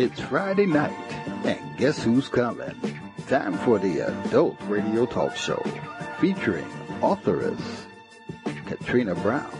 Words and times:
It's 0.00 0.18
Friday 0.18 0.64
night, 0.64 0.96
and 1.44 1.76
guess 1.76 2.02
who's 2.02 2.26
coming? 2.26 2.74
Time 3.28 3.52
for 3.58 3.78
the 3.78 3.98
Adult 3.98 4.56
Radio 4.62 5.04
Talk 5.04 5.36
Show, 5.36 5.62
featuring 6.18 6.64
authoress 7.02 7.60
Katrina 8.64 9.14
Brown. 9.16 9.50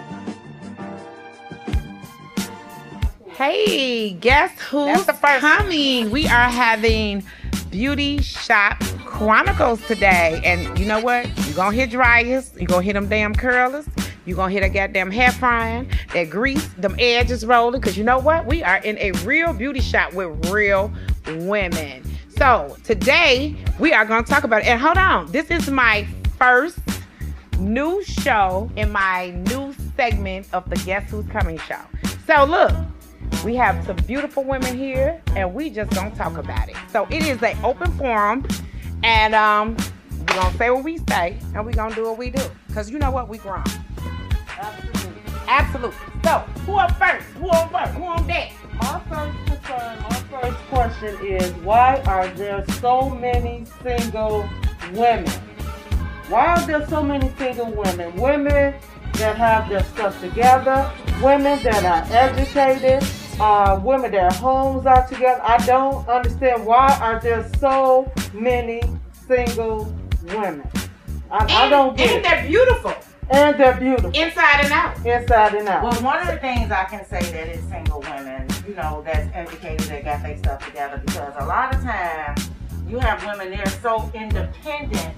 Hey, 3.26 4.14
guess 4.14 4.58
who's 4.60 5.04
coming? 5.04 6.10
We 6.10 6.24
are 6.24 6.48
having 6.48 7.22
Beauty 7.70 8.22
Shop 8.22 8.80
Chronicles 9.04 9.86
today. 9.86 10.40
And 10.42 10.78
you 10.78 10.86
know 10.86 11.00
what? 11.00 11.26
You're 11.44 11.56
going 11.56 11.72
to 11.72 11.80
hit 11.82 11.90
dryers. 11.90 12.50
You're 12.56 12.66
going 12.66 12.80
to 12.80 12.86
hit 12.86 12.94
them 12.94 13.10
damn 13.10 13.34
curlers. 13.34 13.86
You're 14.24 14.36
going 14.36 14.54
to 14.54 14.58
hit 14.58 14.64
a 14.64 14.72
goddamn 14.72 15.10
hair 15.10 15.32
frying. 15.32 15.90
That 16.12 16.30
grease, 16.30 16.66
them 16.74 16.96
edges 16.98 17.46
rolling. 17.46 17.80
Because 17.80 17.96
you 17.96 18.04
know 18.04 18.18
what? 18.18 18.46
We 18.46 18.62
are 18.62 18.78
in 18.78 18.98
a 18.98 19.12
real 19.24 19.52
beauty 19.52 19.80
shop 19.80 20.12
with 20.12 20.50
real 20.50 20.92
women. 21.26 22.02
So 22.36 22.76
today, 22.84 23.56
we 23.78 23.92
are 23.92 24.04
going 24.04 24.24
to 24.24 24.30
talk 24.30 24.44
about 24.44 24.62
it. 24.62 24.68
And 24.68 24.80
hold 24.80 24.96
on. 24.96 25.30
This 25.30 25.50
is 25.50 25.70
my 25.70 26.06
first 26.38 26.78
new 27.58 28.02
show 28.02 28.70
in 28.76 28.90
my 28.90 29.30
new 29.48 29.74
segment 29.94 30.48
of 30.52 30.68
the 30.70 30.76
Guess 30.76 31.10
Who's 31.10 31.26
Coming 31.26 31.58
show. 31.58 31.80
So 32.26 32.44
look, 32.44 32.72
we 33.44 33.54
have 33.56 33.84
some 33.84 33.96
beautiful 33.96 34.44
women 34.44 34.76
here, 34.76 35.20
and 35.36 35.52
we 35.54 35.70
just 35.70 35.90
gonna 35.92 36.14
talk 36.14 36.36
about 36.36 36.68
it. 36.68 36.76
So 36.90 37.06
it 37.10 37.24
is 37.24 37.42
an 37.42 37.62
open 37.64 37.92
forum, 37.98 38.46
and 39.02 39.34
um, 39.34 39.76
we're 40.18 40.24
gonna 40.26 40.56
say 40.56 40.70
what 40.70 40.84
we 40.84 40.98
say, 41.08 41.38
and 41.54 41.64
we're 41.64 41.72
gonna 41.72 41.94
do 41.94 42.04
what 42.04 42.18
we 42.18 42.30
do. 42.30 42.42
Cause 42.72 42.90
you 42.90 42.98
know 42.98 43.10
what, 43.10 43.28
we 43.28 43.38
grown. 43.38 43.64
Absolutely. 45.50 45.96
So 46.24 46.38
who 46.64 46.74
up 46.74 46.96
first? 46.96 47.26
Who 47.38 47.48
on 47.50 47.68
first? 47.70 47.92
Who 47.94 48.04
on 48.04 48.26
deck? 48.26 48.52
My 48.74 49.00
first 49.10 49.36
concern, 49.46 49.98
my 50.02 50.16
first 50.30 50.58
question 50.68 51.26
is 51.26 51.52
why 51.64 52.00
are 52.06 52.28
there 52.28 52.64
so 52.80 53.10
many 53.10 53.64
single 53.82 54.48
women? 54.92 55.28
Why 56.28 56.46
are 56.54 56.66
there 56.66 56.86
so 56.86 57.02
many 57.02 57.28
single 57.36 57.72
women? 57.72 58.14
Women 58.16 58.74
that 59.14 59.36
have 59.36 59.68
their 59.68 59.82
stuff 59.82 60.20
together, 60.20 60.88
women 61.22 61.60
that 61.64 61.84
are 61.84 62.16
educated, 62.16 63.02
uh, 63.40 63.80
women 63.82 64.12
their 64.12 64.30
homes 64.30 64.86
are 64.86 65.04
together. 65.08 65.40
I 65.42 65.58
don't 65.66 66.08
understand 66.08 66.64
why 66.64 66.96
are 67.02 67.20
there 67.20 67.46
so 67.58 68.10
many 68.32 68.82
single 69.26 69.92
women. 70.22 70.70
I, 71.30 71.38
And, 71.42 71.50
I 71.52 71.68
don't 71.68 71.96
get 71.96 72.08
and 72.10 72.18
it. 72.18 72.22
they're 72.22 72.46
beautiful, 72.46 72.94
And 73.32 73.58
they're 73.58 73.76
beautiful 73.78 74.10
inside 74.10 74.64
and 74.64 74.72
out. 74.72 74.96
inside 75.06 75.54
and 75.54 75.68
out. 75.68 75.84
Well, 75.84 76.02
one 76.02 76.20
of 76.20 76.26
the 76.26 76.38
things 76.38 76.72
I 76.72 76.84
can 76.84 77.04
say 77.06 77.20
that 77.20 77.48
is 77.48 77.62
single 77.68 78.00
women, 78.00 78.48
you 78.66 78.74
know, 78.74 79.02
that's 79.04 79.28
educated, 79.34 79.86
that 79.86 80.04
got 80.04 80.22
their 80.22 80.36
stuff 80.36 80.66
together, 80.66 81.00
because 81.04 81.34
a 81.38 81.46
lot 81.46 81.74
of 81.74 81.80
times 81.80 82.50
you 82.88 82.98
have 82.98 83.24
women, 83.24 83.50
they're 83.50 83.66
so 83.66 84.10
independent. 84.14 85.14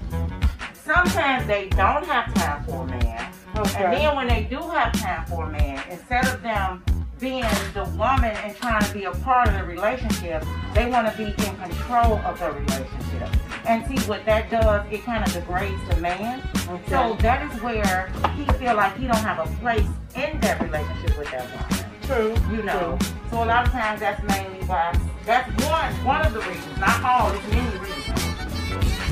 Sometimes 0.73 1.47
they 1.47 1.69
don't 1.69 2.05
have 2.05 2.31
time 2.35 2.63
for 2.65 2.83
a 2.83 2.87
man. 2.87 3.33
And 3.55 3.93
then 3.93 4.15
when 4.15 4.27
they 4.27 4.43
do 4.43 4.57
have 4.57 4.93
time 4.93 5.25
for 5.25 5.45
a 5.45 5.49
man, 5.49 5.83
instead 5.89 6.27
of 6.27 6.41
them 6.43 6.83
being 7.23 7.45
the 7.73 7.85
woman 7.97 8.35
and 8.43 8.53
trying 8.57 8.83
to 8.83 8.93
be 8.93 9.05
a 9.05 9.11
part 9.11 9.47
of 9.47 9.53
the 9.53 9.63
relationship, 9.63 10.43
they 10.73 10.89
want 10.89 11.09
to 11.09 11.17
be 11.17 11.23
in 11.23 11.55
control 11.55 12.17
of 12.17 12.37
the 12.37 12.51
relationship. 12.51 13.29
And 13.65 13.87
see 13.87 14.05
what 14.09 14.25
that 14.25 14.51
does, 14.51 14.85
it 14.91 15.05
kind 15.05 15.25
of 15.25 15.31
degrades 15.31 15.79
the 15.87 15.95
man. 16.01 16.41
Okay. 16.67 16.83
So 16.89 17.15
that 17.21 17.49
is 17.49 17.61
where 17.61 18.11
he 18.35 18.43
feel 18.59 18.75
like 18.75 18.97
he 18.97 19.07
don't 19.07 19.15
have 19.15 19.39
a 19.39 19.49
place 19.61 19.87
in 20.17 20.37
that 20.41 20.61
relationship 20.61 21.17
with 21.17 21.31
that 21.31 21.47
woman. 21.49 21.85
True. 22.03 22.35
You 22.53 22.63
know. 22.63 22.99
So 23.31 23.41
a 23.41 23.45
lot 23.45 23.65
of 23.65 23.71
times 23.71 24.01
that's 24.01 24.21
mainly 24.23 24.59
why 24.65 24.93
that's 25.25 25.47
one 25.65 25.93
one 26.03 26.25
of 26.25 26.33
the 26.33 26.41
reasons. 26.41 26.77
Not 26.77 27.01
all, 27.05 27.31
it's 27.31 27.47
many 27.47 27.77
reasons. 27.79 28.19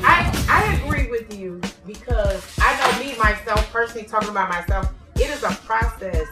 I 0.03 0.27
I 0.49 0.81
agree 0.83 1.09
with 1.09 1.33
you 1.33 1.61
because 1.87 2.43
I 2.59 2.75
know 2.77 2.99
me 2.99 3.17
myself 3.17 3.71
personally 3.71 4.05
talking 4.05 4.29
about 4.29 4.49
myself. 4.49 4.91
It 5.15 5.29
is 5.29 5.43
a 5.43 5.51
process 5.63 6.27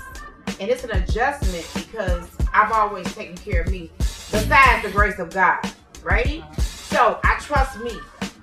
and 0.60 0.70
it's 0.70 0.84
an 0.84 0.92
adjustment 0.92 1.68
because 1.74 2.28
I've 2.54 2.72
always 2.72 3.14
taken 3.16 3.36
care 3.38 3.62
of 3.62 3.72
me. 3.72 3.92
Besides 3.98 4.84
the 4.84 4.92
grace 4.92 5.18
of 5.20 5.32
God, 5.32 5.60
right? 6.04 6.44
So 6.60 7.20
I 7.24 7.38
trust 7.40 7.80
me. 7.82 7.92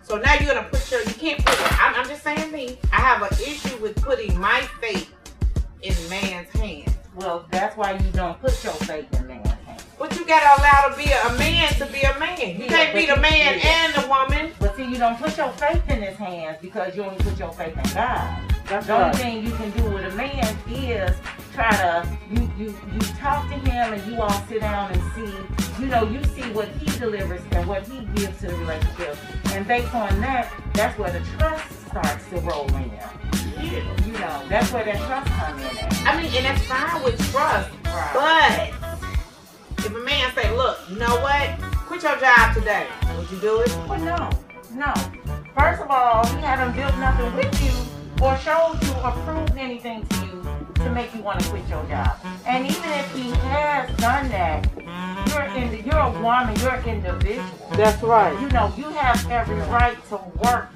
So 0.03 0.17
now 0.19 0.35
you're 0.35 0.53
gonna 0.55 0.69
put 0.69 0.91
your 0.91 1.01
you 1.03 1.15
can't 1.15 1.45
put 1.45 1.55
it. 1.55 1.83
I'm, 1.83 1.95
I'm 1.95 2.09
just 2.09 2.23
saying 2.23 2.51
me. 2.53 2.79
I 2.93 2.97
have 2.97 3.23
an 3.23 3.33
issue 3.41 3.77
with 3.79 4.01
putting 4.03 4.39
my 4.39 4.61
faith 4.81 5.13
in 5.83 5.95
man's 6.09 6.49
hands. 6.51 6.91
Well, 7.15 7.47
that's 7.51 7.77
why 7.77 7.93
you 7.93 8.11
don't 8.13 8.41
put 8.41 8.63
your 8.65 8.73
faith 8.75 9.07
in 9.19 9.27
man's 9.27 9.49
hands. 9.49 9.85
But 9.99 10.15
you 10.19 10.25
gotta 10.27 10.61
allow 10.61 10.89
to 10.95 10.97
be 11.03 11.11
a, 11.11 11.27
a 11.27 11.39
man 11.39 11.73
to 11.75 11.87
be 11.87 12.03
a 12.03 12.19
man. 12.19 12.39
You 12.39 12.65
Yeah, 12.65 12.69
can't 12.69 12.95
be 12.95 13.07
the 13.07 13.17
man 13.17 13.59
yeah. 13.59 13.85
and 13.87 13.95
the 13.95 14.09
woman. 14.09 14.53
But 14.59 14.77
see, 14.77 14.85
you 14.85 14.99
don't 14.99 15.19
put 15.19 15.37
your 15.37 15.51
faith 15.53 15.89
in 15.89 16.03
his 16.03 16.17
hands 16.17 16.59
because 16.61 16.95
you 16.97 17.03
only 17.05 17.17
put 17.19 17.39
your 17.39 17.53
faith 17.53 17.77
in 17.77 17.95
God. 17.95 18.41
That's 18.69 18.87
The 18.87 18.93
only 18.95 19.05
right. 19.07 19.17
thing 19.17 19.45
you 19.47 19.53
can 19.53 19.71
do 19.71 19.85
with 19.91 20.13
a 20.13 20.17
man 20.17 20.57
is 20.69 21.17
try 21.57 21.71
to 21.71 22.19
you 22.31 22.51
you 22.59 22.75
you 22.93 23.01
talk 23.19 23.49
to 23.49 23.55
him 23.55 23.95
and 23.95 24.13
you 24.13 24.21
all 24.21 24.41
sit 24.47 24.61
down 24.61 24.93
and 24.93 25.03
see 25.15 25.83
you 25.83 25.89
know 25.89 26.05
you 26.05 26.23
see 26.25 26.53
what 26.53 26.69
he 26.69 26.99
delivers 26.99 27.41
and 27.53 27.67
what 27.67 27.87
he 27.89 28.05
gives 28.15 28.39
to 28.41 28.49
the 28.49 28.57
relationship 28.57 29.17
and 29.55 29.67
based 29.67 29.95
on 29.95 30.21
that 30.21 30.53
that's 30.75 30.99
where 30.99 31.11
the 31.11 31.21
trust 31.39 31.87
starts 31.89 32.29
to 32.29 32.37
roll 32.41 32.69
in. 32.77 32.91
You 34.05 34.13
know 34.13 34.43
that's 34.51 34.71
where 34.71 34.85
that 34.85 34.99
trust 35.07 35.33
comes 35.33 35.63
in. 35.63 35.79
At. 35.79 36.07
I 36.07 36.23
mean, 36.23 36.31
and 36.35 36.45
that's 36.45 36.63
fine 36.67 37.03
with 37.03 37.19
trust. 37.33 37.71
Right. 37.87 38.73
But 39.77 39.87
if 39.87 39.95
a 39.95 39.99
man 40.01 40.31
say, 40.35 40.55
"Look, 40.55 40.79
you 40.91 40.97
know 40.99 41.17
what? 41.21 41.59
Quit 41.89 42.03
your 42.03 42.19
job 42.19 42.55
today," 42.55 42.87
would 43.17 43.31
you 43.31 43.41
do 43.41 43.61
it? 43.61 43.75
Well, 43.89 44.01
no, 44.01 44.31
no. 44.75 44.93
First 45.57 45.81
of 45.81 45.91
all, 45.91 46.27
he 46.27 46.43
haven't 46.43 46.77
built 46.77 46.97
nothing 46.99 47.35
with 47.35 47.55
you 47.65 47.73
or 48.23 48.37
showed 48.39 48.79
you 48.83 48.93
or 49.03 49.13
proved 49.25 49.57
anything 49.57 50.07
to 50.07 50.27
you 50.27 50.46
to 50.87 50.93
make 50.93 51.13
you 51.15 51.21
want 51.21 51.41
to 51.41 51.49
quit 51.51 51.67
your 51.69 51.85
job. 51.87 52.17
And 52.47 52.65
even 52.65 52.91
if 52.91 53.13
he 53.13 53.31
has 53.31 53.91
done 53.97 54.29
that, 54.29 54.69
you're 55.29 55.43
in, 55.59 55.71
the, 55.73 55.83
you're 55.83 55.99
a 55.99 56.11
woman, 56.23 56.55
you're 56.61 56.75
an 56.75 56.89
individual. 56.89 57.45
That's 57.73 58.01
right. 58.03 58.41
You 58.41 58.49
know, 58.49 58.73
you 58.77 58.85
have 58.91 59.29
every 59.31 59.57
right 59.57 59.97
to 60.11 60.17
work. 60.45 60.69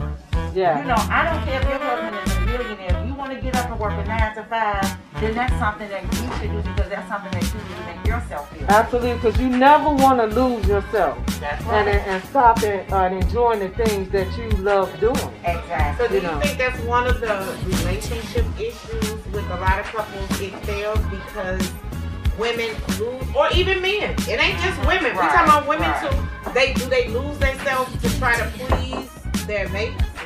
Yeah. 0.53 0.81
You 0.81 0.89
know, 0.89 0.97
I 0.99 1.31
don't 1.31 1.45
care 1.45 1.63
if 1.63 1.69
your 1.69 1.79
husband 1.79 2.27
is 2.27 2.37
a 2.37 2.41
millionaire. 2.41 3.03
If 3.03 3.07
you 3.07 3.15
want 3.15 3.33
to 3.33 3.41
get 3.41 3.55
up 3.55 3.71
and 3.71 3.79
work 3.79 3.93
a 3.93 4.05
nine 4.05 4.35
to 4.35 4.43
five, 4.45 4.83
then 5.21 5.35
that's 5.35 5.53
something 5.59 5.89
that 5.89 6.03
you 6.05 6.39
should 6.39 6.51
do 6.51 6.63
because 6.71 6.89
that's 6.91 7.09
something 7.09 7.31
that 7.33 7.43
you 7.43 7.61
need 7.61 7.77
to 7.77 7.97
make 7.97 8.07
yourself 8.07 8.51
feel. 8.57 8.67
Absolutely, 8.69 9.15
because 9.15 9.39
you 9.41 9.49
never 9.49 9.91
want 9.91 10.19
to 10.19 10.27
lose 10.27 10.67
yourself 10.67 11.19
That's 11.41 11.63
and, 11.67 11.87
right. 11.87 12.07
and 12.09 12.25
stop 12.25 12.63
and, 12.63 12.93
uh, 12.93 13.05
enjoying 13.15 13.61
the 13.61 13.69
things 13.71 14.11
that 14.11 14.27
you 14.39 14.49
love 14.63 14.89
doing. 15.01 15.17
Exactly. 15.45 16.07
So 16.07 16.09
do 16.11 16.15
You 16.17 16.21
you 16.23 16.27
know. 16.27 16.41
think 16.41 16.59
that's 16.59 16.81
one 16.85 17.07
of 17.07 17.21
the 17.21 17.57
relationship 17.65 18.45
issues 18.59 19.27
with 19.33 19.45
a 19.51 19.57
lot 19.61 19.79
of 19.79 19.87
couples? 19.87 20.41
It 20.41 20.55
fails 20.65 20.99
because 21.11 21.71
women 22.39 22.75
lose, 22.99 23.25
or 23.37 23.49
even 23.55 23.83
men. 23.83 24.15
It 24.29 24.41
ain't 24.41 24.59
just 24.61 24.79
women. 24.87 25.13
we 25.13 25.19
Right, 25.19 25.31
talking 25.31 25.49
about 25.51 25.67
women 25.69 25.91
right. 25.91 26.11
too. 26.11 26.53
They 26.55 26.73
do 26.73 26.87
they 26.87 27.09
lose 27.09 27.39
themselves 27.39 27.91
to 28.03 28.19
try 28.19 28.37
to 28.37 28.45
please 28.59 29.09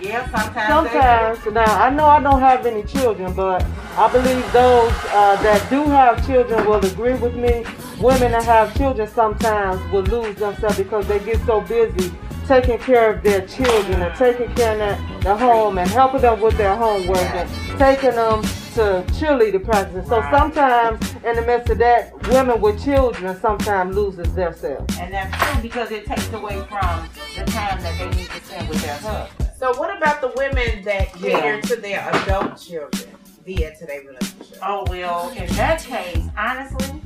Yeah, 0.03 0.25
sometimes. 0.31 0.91
Sometimes, 0.91 1.47
now 1.55 1.83
I 1.83 1.89
know 1.91 2.05
I 2.07 2.21
don't 2.21 2.41
have 2.41 2.67
any 2.67 2.83
children, 2.83 3.33
but 3.33 3.65
I 3.97 4.13
believe 4.13 4.53
those 4.53 4.93
uh, 5.09 5.41
that 5.43 5.71
do 5.71 5.85
have 5.85 6.27
children 6.27 6.67
will 6.67 6.85
agree 6.85 7.15
with 7.15 7.35
me. 7.35 7.65
Women 8.01 8.33
that 8.33 8.45
have 8.45 8.77
children 8.77 9.09
sometimes 9.09 9.81
will 9.93 10.03
lose 10.03 10.37
themselves 10.37 10.77
because 10.77 11.07
they 11.07 11.21
get 11.21 11.41
so 11.47 11.61
busy 11.63 12.13
taking 12.47 12.79
care 12.79 13.15
of 13.15 13.23
their 13.23 13.47
children 13.47 14.03
and 14.03 14.15
taking 14.17 14.53
care 14.55 14.73
of 14.73 15.23
their 15.23 15.37
home 15.37 15.79
and 15.79 15.89
helping 15.91 16.21
them 16.21 16.41
with 16.41 16.57
their 16.59 16.77
homework 16.77 17.19
and 17.19 17.49
taking 17.79 18.11
them 18.17 18.43
to 18.75 19.05
cheerleader 19.15 19.65
practice. 19.65 20.07
So 20.09 20.21
sometimes 20.31 21.14
in 21.25 21.37
the 21.37 21.43
midst 21.43 21.71
of 21.71 21.79
that, 21.79 22.13
women 22.29 22.61
with 22.61 22.83
children 22.85 23.39
sometimes 23.41 23.95
loses 23.97 24.33
themselves. 24.35 24.99
And 24.99 25.13
that's 25.13 25.37
true 25.53 25.63
because 25.63 25.91
it 25.91 26.05
takes 26.07 26.31
away 26.33 26.57
from 26.69 27.09
the 27.37 27.45
time 27.51 27.81
that 27.81 27.95
they 27.99 28.09
need 28.17 28.29
to 28.29 28.45
spend 28.45 28.69
with 28.69 28.83
their 28.83 28.97
husband. 28.97 29.51
So 29.59 29.73
what 29.79 29.97
about 29.97 30.21
the 30.21 30.33
women 30.37 30.83
that 30.85 31.13
cater 31.15 31.55
Yeah. 31.57 31.61
to 31.63 31.77
their 31.77 32.09
adult 32.13 32.61
children 32.61 33.09
via 33.45 33.75
to 33.77 33.87
their 33.87 34.01
relationship? 34.01 34.59
Oh 34.63 34.85
well, 34.89 35.31
in 35.31 35.47
that 35.55 35.81
case, 35.83 36.25
honestly, 36.37 37.01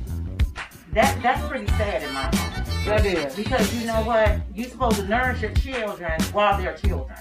that 0.93 1.21
that's 1.23 1.47
pretty 1.47 1.67
sad 1.67 2.03
in 2.03 2.13
my 2.13 2.23
mind. 2.23 2.65
That 2.85 3.05
is. 3.05 3.35
Because 3.35 3.73
you 3.73 3.85
know 3.87 4.01
what? 4.01 4.37
You're 4.53 4.69
supposed 4.69 4.97
to 4.97 5.07
nourish 5.07 5.41
your 5.41 5.51
children 5.53 6.21
while 6.33 6.57
they're 6.57 6.75
children. 6.75 7.17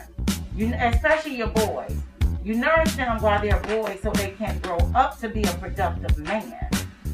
You 0.56 0.72
especially 0.74 1.36
your 1.36 1.48
boys. 1.48 1.94
You 2.42 2.54
nourish 2.54 2.94
them 2.94 3.18
while 3.20 3.40
they're 3.42 3.60
boys 3.60 4.00
so 4.02 4.10
they 4.12 4.30
can 4.30 4.58
grow 4.60 4.78
up 4.94 5.18
to 5.20 5.28
be 5.28 5.42
a 5.42 5.52
productive 5.54 6.16
man. 6.18 6.56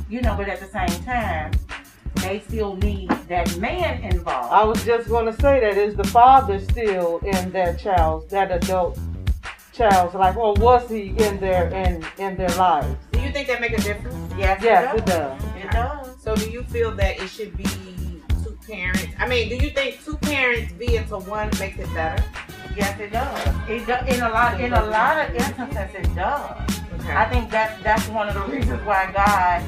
You 0.08 0.20
know, 0.20 0.34
but 0.36 0.48
at 0.48 0.60
the 0.60 0.66
same 0.66 1.02
time, 1.04 1.52
they 2.16 2.40
still 2.40 2.76
need 2.76 3.08
that 3.28 3.56
man 3.58 4.02
involved. 4.04 4.52
I 4.52 4.62
was 4.64 4.84
just 4.84 5.08
going 5.08 5.26
to 5.26 5.32
say 5.40 5.60
that 5.60 5.76
is 5.76 5.94
the 5.96 6.04
father 6.04 6.58
still 6.60 7.18
in 7.18 7.50
that 7.52 7.78
child's, 7.78 8.30
that 8.30 8.52
adult 8.52 8.98
child's 9.72 10.14
life, 10.14 10.36
or 10.36 10.54
was 10.54 10.88
he 10.88 11.08
in 11.18 11.40
their 11.40 11.68
in 11.68 12.04
in 12.18 12.36
their 12.36 12.48
lives? 12.50 12.94
Do 13.12 13.20
you 13.20 13.32
think 13.32 13.48
that 13.48 13.60
make 13.60 13.72
a 13.72 13.80
difference? 13.82 14.32
yes, 14.38 14.62
Yes, 14.62 14.94
it 14.94 14.98
it 14.98 15.06
does. 15.06 15.42
does. 15.42 15.64
It 15.64 15.70
does. 15.72 16.22
So 16.22 16.36
do 16.36 16.48
you 16.50 16.62
feel 16.64 16.92
that 16.92 17.18
it 17.20 17.28
should 17.28 17.56
be 17.56 17.64
two 17.64 18.56
parents? 18.68 19.06
I 19.18 19.26
mean, 19.26 19.48
do 19.48 19.56
you 19.56 19.70
think 19.70 20.04
two 20.04 20.16
parents 20.18 20.72
being 20.74 21.04
to 21.08 21.18
one 21.18 21.50
makes 21.58 21.78
it 21.78 21.92
better? 21.94 22.22
Yes, 22.76 22.98
it 23.00 23.10
does. 23.12 23.48
It 23.68 23.84
do, 23.86 24.14
in 24.14 24.20
a 24.22 24.28
lot 24.28 24.60
in 24.60 24.72
a 24.72 24.86
lot 24.86 25.28
of 25.28 25.34
instances 25.34 25.94
it 25.94 26.14
does. 26.14 26.80
Okay. 27.00 27.12
I 27.16 27.24
think 27.28 27.50
that 27.50 27.82
that's 27.82 28.06
one 28.08 28.28
of 28.28 28.34
the 28.34 28.42
reasons 28.52 28.80
why 28.86 29.10
God 29.12 29.62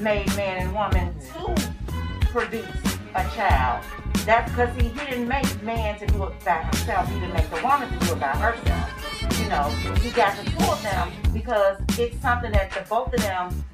made 0.00 0.26
man 0.36 0.62
and 0.62 0.74
woman 0.74 1.14
to 1.32 2.26
produce 2.26 2.66
a 3.14 3.24
child. 3.34 3.84
That's 4.24 4.50
because 4.50 4.74
he, 4.76 4.88
he 4.88 4.98
didn't 5.06 5.28
make 5.28 5.62
man 5.62 5.98
to 5.98 6.06
do 6.06 6.24
it 6.24 6.44
by 6.44 6.62
himself. 6.62 7.08
He 7.08 7.20
didn't 7.20 7.34
make 7.34 7.48
the 7.50 7.62
woman 7.62 7.90
to 7.90 8.06
do 8.06 8.12
it 8.12 8.20
by 8.20 8.28
herself. 8.28 9.40
You 9.40 9.48
know, 9.48 9.68
he 10.00 10.10
got 10.10 10.36
the 10.36 10.50
two 10.50 10.64
of 10.64 10.82
them 10.82 11.12
because 11.32 11.78
it's 11.98 12.20
something 12.20 12.52
that 12.52 12.70
the 12.72 12.84
both 12.88 13.12
of 13.14 13.20
them, 13.20 13.64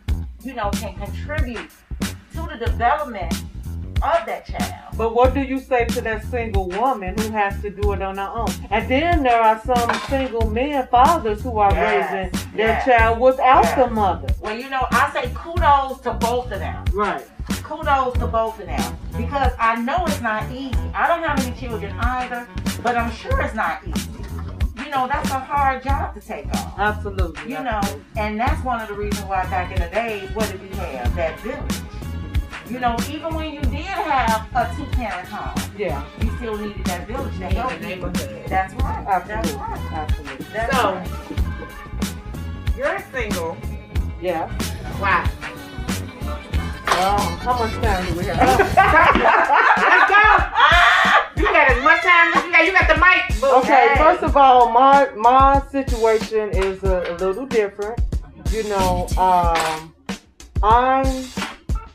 you 0.43 0.55
know, 0.55 0.71
can 0.73 0.95
contribute 0.97 1.71
to 2.01 2.49
the 2.51 2.65
development 2.65 3.35
of 4.02 4.26
that 4.26 4.46
child. 4.46 4.96
But 4.96 5.14
what 5.14 5.32
do 5.34 5.40
you 5.40 5.58
say 5.58 5.87
to 5.87 6.00
that 6.02 6.25
single 6.25 6.69
woman 6.69 7.16
who 7.19 7.31
has 7.31 7.60
to 7.62 7.70
do 7.70 7.93
it 7.93 8.02
on 8.02 8.19
her 8.19 8.31
own? 8.34 8.49
And 8.70 8.88
then 8.90 9.22
there 9.22 9.40
are 9.40 9.60
some 9.64 9.90
single 10.08 10.50
men, 10.50 10.87
fathers, 10.88 11.43
who 11.43 11.58
are 11.58 11.72
Yes, 11.72 12.12
raising 12.32 12.56
their 12.56 12.69
yes, 12.69 12.84
child 12.84 13.20
without 13.20 13.64
yes. 13.64 13.78
the 13.78 13.87
mother. 13.90 14.28
Well, 14.40 14.56
you 14.58 14.69
know, 14.69 14.87
I 14.90 15.10
say 15.12 15.31
kudos 15.34 16.00
to 16.00 16.12
both 16.14 16.52
of 16.52 16.58
them. 16.58 16.84
Right. 16.93 17.25
kudos 17.64 18.14
to 18.19 18.26
both 18.26 18.60
of 18.60 18.66
them 18.66 18.96
because 19.16 19.52
I 19.58 19.76
know 19.76 20.04
it's 20.06 20.20
not 20.20 20.50
easy. 20.52 20.76
I 20.94 21.06
don't 21.08 21.22
have 21.22 21.38
any 21.46 21.56
children 21.58 21.93
either, 21.99 22.46
but 22.82 22.96
I'm 22.96 23.10
sure 23.10 23.40
it's 23.40 23.54
not 23.54 23.81
easy. 23.87 24.10
You 24.84 24.90
know, 24.90 25.08
that's 25.08 25.31
a 25.31 25.38
hard 25.38 25.82
job 25.82 26.14
to 26.14 26.20
take 26.20 26.46
on. 26.46 26.72
Absolutely. 26.76 27.50
You 27.52 27.62
know, 27.62 27.81
and 28.16 28.38
that's 28.38 28.62
one 28.64 28.81
of 28.82 28.88
the 28.88 28.94
reasons 28.94 29.26
why 29.26 29.44
back 29.44 29.72
in 29.72 29.81
the 29.81 29.88
day, 29.88 30.28
what 30.34 30.50
did 30.50 30.60
we 30.60 30.69
have? 30.76 31.14
That 31.16 31.38
village. 31.40 31.76
You 32.73 32.81
know, 32.81 32.97
even 33.11 33.35
when 33.35 33.53
you 33.53 33.61
did 33.61 33.85
have 33.85 34.49
a 34.55 34.75
two-parent 34.75 35.29
home, 35.29 35.71
Yeah. 35.77 36.03
you 36.23 36.35
still 36.39 36.57
needed 36.57 36.85
that 36.87 37.07
village 37.07 37.37
to 37.39 37.47
help 37.49 37.69
the 37.71 37.77
you. 37.77 37.83
neighborhood. 37.87 38.45
That's 38.49 38.73
right. 38.75 39.05
That's 39.29 39.53
right. 39.53 39.93
Absolutely. 39.93 40.47
That's 40.53 40.77
So- 40.77 40.95
right. 40.95 41.09
You're 42.77 42.99
single. 43.13 43.57
Yeah. 44.23 44.49
Why? 44.99 45.29
Well, 46.87 47.19
how 47.19 47.59
much 47.59 47.73
time 47.83 48.07
do 48.07 48.15
we 48.19 48.25
have? 48.25 48.39
Let's 48.39 48.75
go. 50.15 51.43
You 51.43 51.45
got 51.53 51.69
as 51.71 51.83
much 51.85 52.01
time 52.03 52.33
as 52.35 52.45
you 52.45 52.53
got. 52.53 52.65
You 52.65 52.73
got 52.73 52.89
the 52.89 52.97
mic. 53.01 53.41
boo. 53.41 53.47
Okay, 53.59 53.89
Hey. 53.89 53.97
first 53.99 54.23
of 54.23 54.37
all, 54.37 54.71
my 54.71 55.09
my 55.17 55.61
situation 55.71 56.51
is 56.51 56.83
a, 56.85 57.05
a 57.11 57.15
little 57.17 57.45
different. 57.47 58.01
You 58.51 58.63
know, 58.65 59.07
um, 59.19 59.93
I'm 60.63 61.05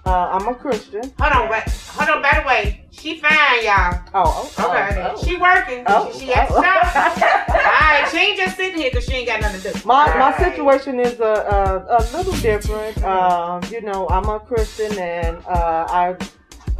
uh, 0.07 0.29
I'm 0.33 0.47
a 0.47 0.55
Christian. 0.55 1.01
Hold 1.19 1.33
on, 1.33 1.49
wait. 1.49 1.63
Hold 1.89 2.09
on. 2.09 2.21
By 2.21 2.39
the 2.41 2.47
way, 2.47 2.85
she 2.91 3.19
fine, 3.19 3.63
y'all. 3.63 4.01
Oh, 4.13 4.51
oh, 4.57 4.69
Okay. 4.69 5.03
oh, 5.03 5.15
oh. 5.17 5.23
She 5.25 5.35
working. 5.37 5.83
Oh, 5.87 6.11
she, 6.13 6.27
she 6.27 6.33
oh. 6.35 6.55
All 6.55 6.61
right. 6.61 8.07
She 8.11 8.17
ain't 8.17 8.37
just 8.37 8.55
sitting 8.57 8.79
here 8.79 8.89
because 8.91 9.05
she 9.05 9.13
ain't 9.13 9.27
got 9.27 9.41
nothing 9.41 9.61
to 9.61 9.73
do. 9.73 9.87
My 9.87 10.07
my 10.17 10.31
Right. 10.31 10.37
situation 10.53 10.99
is 10.99 11.19
a, 11.19 11.23
a, 11.23 11.97
a 11.97 12.01
little 12.17 12.33
different. 12.37 13.03
Um, 13.03 13.61
you 13.71 13.81
know, 13.81 14.07
I'm 14.09 14.27
a 14.29 14.39
Christian 14.39 14.97
and 14.97 15.37
uh, 15.45 15.85
I 15.89 16.15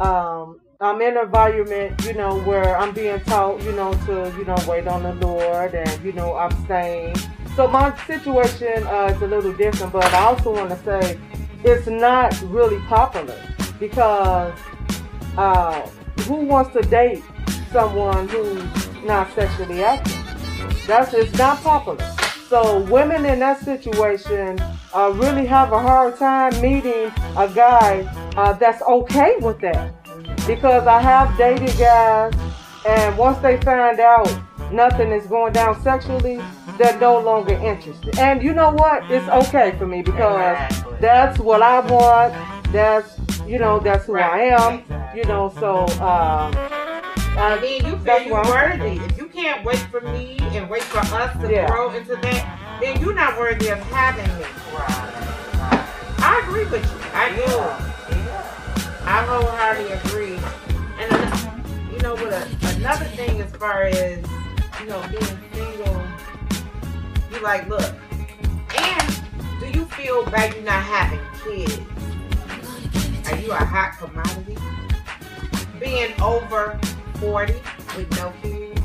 um, 0.02 0.60
I'm 0.80 1.00
in 1.02 1.16
an 1.16 1.24
environment, 1.24 2.04
you 2.04 2.14
know, 2.14 2.38
where 2.42 2.76
I'm 2.78 2.92
being 2.94 3.18
taught, 3.20 3.60
you 3.62 3.72
know, 3.72 3.92
to 4.06 4.32
you 4.38 4.44
know 4.44 4.56
wait 4.68 4.86
on 4.86 5.02
the 5.02 5.14
Lord 5.26 5.74
and 5.74 6.04
you 6.04 6.12
know 6.12 6.36
abstain. 6.36 7.14
So 7.56 7.66
my 7.66 7.92
situation 8.06 8.86
uh, 8.86 9.12
is 9.14 9.20
a 9.22 9.26
little 9.26 9.52
different, 9.52 9.92
but 9.92 10.04
I 10.14 10.20
also 10.24 10.54
want 10.54 10.70
to 10.70 10.78
say 10.84 11.18
it's 11.64 11.86
not 11.86 12.40
really 12.42 12.80
popular 12.86 13.40
because 13.78 14.58
uh, 15.36 15.80
who 16.22 16.36
wants 16.46 16.72
to 16.72 16.82
date 16.82 17.22
someone 17.72 18.28
who's 18.28 18.62
not 19.04 19.32
sexually 19.34 19.82
active? 19.82 20.14
That's 20.86 21.12
it's 21.14 21.36
not 21.38 21.62
popular. 21.62 22.04
So 22.48 22.80
women 22.84 23.26
in 23.26 23.40
that 23.40 23.60
situation 23.60 24.58
uh, 24.94 25.12
really 25.16 25.46
have 25.46 25.72
a 25.72 25.78
hard 25.78 26.16
time 26.16 26.58
meeting 26.62 27.12
a 27.36 27.50
guy 27.54 28.02
uh, 28.36 28.52
that's 28.54 28.82
okay 28.82 29.36
with 29.40 29.60
that. 29.60 29.94
Because 30.46 30.86
I 30.86 31.00
have 31.00 31.36
dated 31.36 31.76
guys, 31.76 32.32
and 32.86 33.18
once 33.18 33.38
they 33.38 33.60
find 33.60 34.00
out 34.00 34.28
nothing 34.72 35.10
is 35.12 35.26
going 35.26 35.52
down 35.52 35.80
sexually, 35.82 36.40
they're 36.78 36.98
no 36.98 37.18
longer 37.18 37.54
interested. 37.54 38.18
And 38.18 38.42
you 38.42 38.52
know 38.52 38.70
what? 38.70 39.10
It's 39.10 39.28
okay 39.28 39.74
for 39.78 39.86
me 39.86 40.02
because 40.02 40.56
Exactly. 40.70 40.96
that's 41.00 41.38
what 41.38 41.62
I 41.62 41.80
want. 41.80 42.34
That's 42.72 43.18
you 43.46 43.58
know 43.58 43.78
that's 43.80 44.04
who 44.06 44.16
I 44.18 44.38
am. 44.58 44.82
You 45.16 45.24
know, 45.24 45.52
so 45.58 45.86
um, 46.02 46.52
I 47.40 47.58
mean, 47.62 47.86
you 47.86 47.96
feel 47.98 48.20
you 48.22 48.32
worthy. 48.34 48.98
If 49.04 49.16
you 49.16 49.26
can't 49.28 49.64
wait 49.64 49.78
for 49.90 50.00
me 50.00 50.36
and 50.52 50.68
wait 50.68 50.82
for 50.82 50.98
us 50.98 51.40
to 51.40 51.50
Yeah. 51.50 51.66
grow 51.68 51.90
into 51.92 52.16
that, 52.16 52.78
then 52.80 53.00
you're 53.00 53.14
not 53.14 53.38
worthy 53.38 53.68
of 53.68 53.78
having 53.90 54.26
me. 54.38 54.44
Right. 54.74 55.84
I 56.20 56.42
agree 56.46 56.64
with 56.66 56.84
you. 56.84 57.00
I 57.14 57.28
do. 57.30 58.14
Yeah. 58.16 59.04
I 59.06 59.24
wholeheartedly 59.24 59.92
agree. 59.92 60.38
And 61.00 61.12
uh, 61.12 61.92
you 61.92 61.98
know 62.00 62.14
what? 62.16 62.74
Another 62.76 63.04
thing, 63.06 63.40
as 63.40 63.50
far 63.56 63.84
as 63.84 64.24
you 64.80 64.86
know, 64.86 65.02
being 65.10 65.38
single, 65.52 66.02
you 67.32 67.40
like 67.42 67.68
look. 67.68 67.94
And 68.76 69.20
do 69.60 69.66
you 69.78 69.84
feel 69.86 70.24
bad 70.26 70.54
you 70.54 70.62
not 70.62 70.82
having 70.82 71.20
kids? 71.44 71.80
Are 73.30 73.36
you 73.36 73.50
a 73.52 73.56
hot 73.56 73.98
commodity? 73.98 74.56
Being 75.80 76.20
over 76.20 76.78
forty 77.16 77.54
with 77.96 78.10
no 78.16 78.32
kids? 78.42 78.80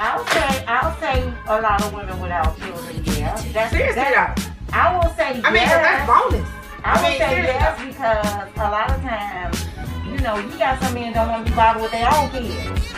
I'll 0.00 0.24
say, 0.26 0.64
I'll 0.66 0.96
say 1.00 1.32
a 1.48 1.60
lot 1.60 1.82
of 1.82 1.92
women 1.92 2.20
without 2.20 2.56
children, 2.58 3.02
yeah. 3.04 3.34
That's, 3.52 3.70
Seriously 3.72 3.94
that, 3.96 4.36
though. 4.36 4.52
I 4.72 4.94
will 4.96 5.10
say 5.14 5.40
I 5.42 5.50
mean, 5.50 5.54
yes. 5.54 5.74
that's 5.74 6.06
bonus. 6.06 6.48
I 6.84 6.92
I 6.92 6.94
would 6.94 7.08
mean, 7.08 7.18
say 7.18 7.28
seriously. 7.28 7.54
yes 7.58 7.74
because 7.82 8.52
a 8.56 8.70
lot 8.70 8.90
of 8.90 9.00
times, 9.02 9.66
you 10.06 10.18
know, 10.22 10.36
you 10.38 10.56
got 10.58 10.80
some 10.80 10.94
men 10.94 11.12
don't 11.14 11.28
want 11.28 11.44
to 11.46 11.50
be 11.50 11.56
bothered 11.56 11.82
with 11.82 11.90
their 11.90 12.06
own 12.14 12.30
kids. 12.30 12.94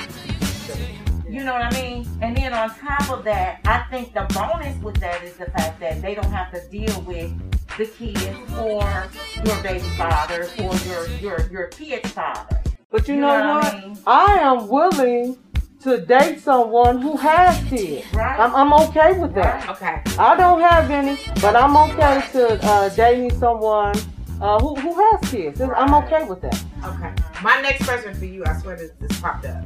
You 1.30 1.44
know 1.44 1.52
what 1.52 1.62
I 1.62 1.82
mean? 1.82 2.06
And 2.20 2.36
then 2.36 2.52
on 2.52 2.70
top 2.74 3.08
of 3.10 3.24
that, 3.24 3.60
I 3.64 3.84
think 3.90 4.12
the 4.14 4.26
bonus 4.34 4.76
with 4.82 4.96
that 5.00 5.22
is 5.22 5.34
the 5.36 5.46
fact 5.46 5.78
that 5.80 6.02
they 6.02 6.14
don't 6.14 6.30
have 6.32 6.50
to 6.52 6.60
deal 6.68 7.00
with 7.02 7.30
the 7.78 7.86
kids 7.86 8.20
or 8.58 9.06
your 9.44 9.62
baby 9.62 9.78
father 9.96 10.48
or 10.58 10.74
your 10.88 11.06
your 11.20 11.48
your 11.52 11.66
kid's 11.68 12.10
father. 12.10 12.60
but 12.90 13.06
you, 13.06 13.14
You 13.14 13.20
know, 13.20 13.38
know 13.38 13.54
what 13.54 13.64
what? 13.64 13.74
I 13.74 13.80
mean? 13.86 13.98
I 14.06 14.38
am 14.40 14.68
willing 14.68 15.38
to 15.82 16.04
date 16.04 16.40
someone 16.40 17.00
who 17.00 17.16
has 17.16 17.56
kids. 17.70 18.12
Right. 18.12 18.38
I'm, 18.38 18.54
I'm 18.54 18.72
okay 18.88 19.12
with 19.18 19.32
that. 19.34 19.68
Okay. 19.70 20.02
I 20.18 20.36
don't 20.36 20.60
have 20.60 20.90
any, 20.90 21.16
but 21.40 21.54
I'm 21.56 21.76
okay 21.76 22.22
to 22.32 22.58
uh, 22.66 22.88
dating 22.90 23.38
someone 23.38 23.94
uh, 24.42 24.58
who, 24.58 24.74
who 24.74 24.92
has 25.00 25.30
kids. 25.30 25.60
I'm 25.60 25.94
okay 25.94 26.24
with 26.24 26.40
that. 26.42 26.60
Okay. 26.84 27.12
My 27.42 27.60
next 27.62 27.84
question 27.86 28.14
for 28.14 28.24
you, 28.26 28.44
I 28.44 28.58
swear 28.60 28.76
this, 28.76 28.90
this 29.00 29.18
popped 29.20 29.46
up. 29.46 29.64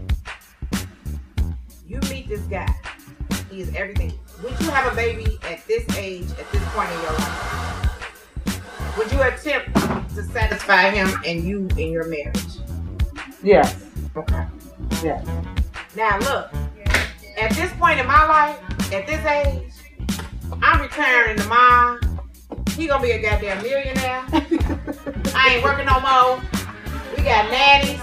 You 1.86 2.00
meet 2.08 2.28
this 2.28 2.40
guy. 2.42 2.74
He 3.50 3.60
is 3.60 3.74
everything. 3.74 4.18
Would 4.42 4.58
you 4.58 4.70
have 4.70 4.90
a 4.90 4.96
baby 4.96 5.38
at 5.42 5.66
this 5.66 5.84
age, 5.98 6.26
at 6.38 6.50
this 6.50 6.64
point 6.70 6.90
in 6.90 7.00
your 7.02 7.12
life? 7.12 8.96
Would 8.96 9.12
you 9.12 9.20
attempt 9.20 9.74
to 10.14 10.22
satisfy 10.22 10.90
him 10.90 11.08
and 11.26 11.44
you 11.44 11.68
in 11.76 11.92
your 11.92 12.06
marriage? 12.06 12.58
Yes. 13.42 13.84
Okay. 14.16 14.46
Yes. 15.02 15.26
Now 15.94 16.18
look, 16.20 16.50
at 17.36 17.52
this 17.52 17.70
point 17.74 18.00
in 18.00 18.06
my 18.06 18.26
life, 18.26 18.92
at 18.92 19.06
this 19.06 19.22
age, 19.26 19.72
I'm 20.62 20.80
retiring 20.80 21.36
tomorrow. 21.36 22.00
He 22.70 22.86
gonna 22.86 23.02
be 23.02 23.10
a 23.10 23.20
goddamn 23.20 23.62
millionaire. 23.62 24.24
I 25.34 25.54
ain't 25.54 25.64
working 25.64 25.84
no 25.84 26.00
more. 26.00 26.40
We 27.14 27.24
got 27.24 27.50
nannies. 27.50 28.00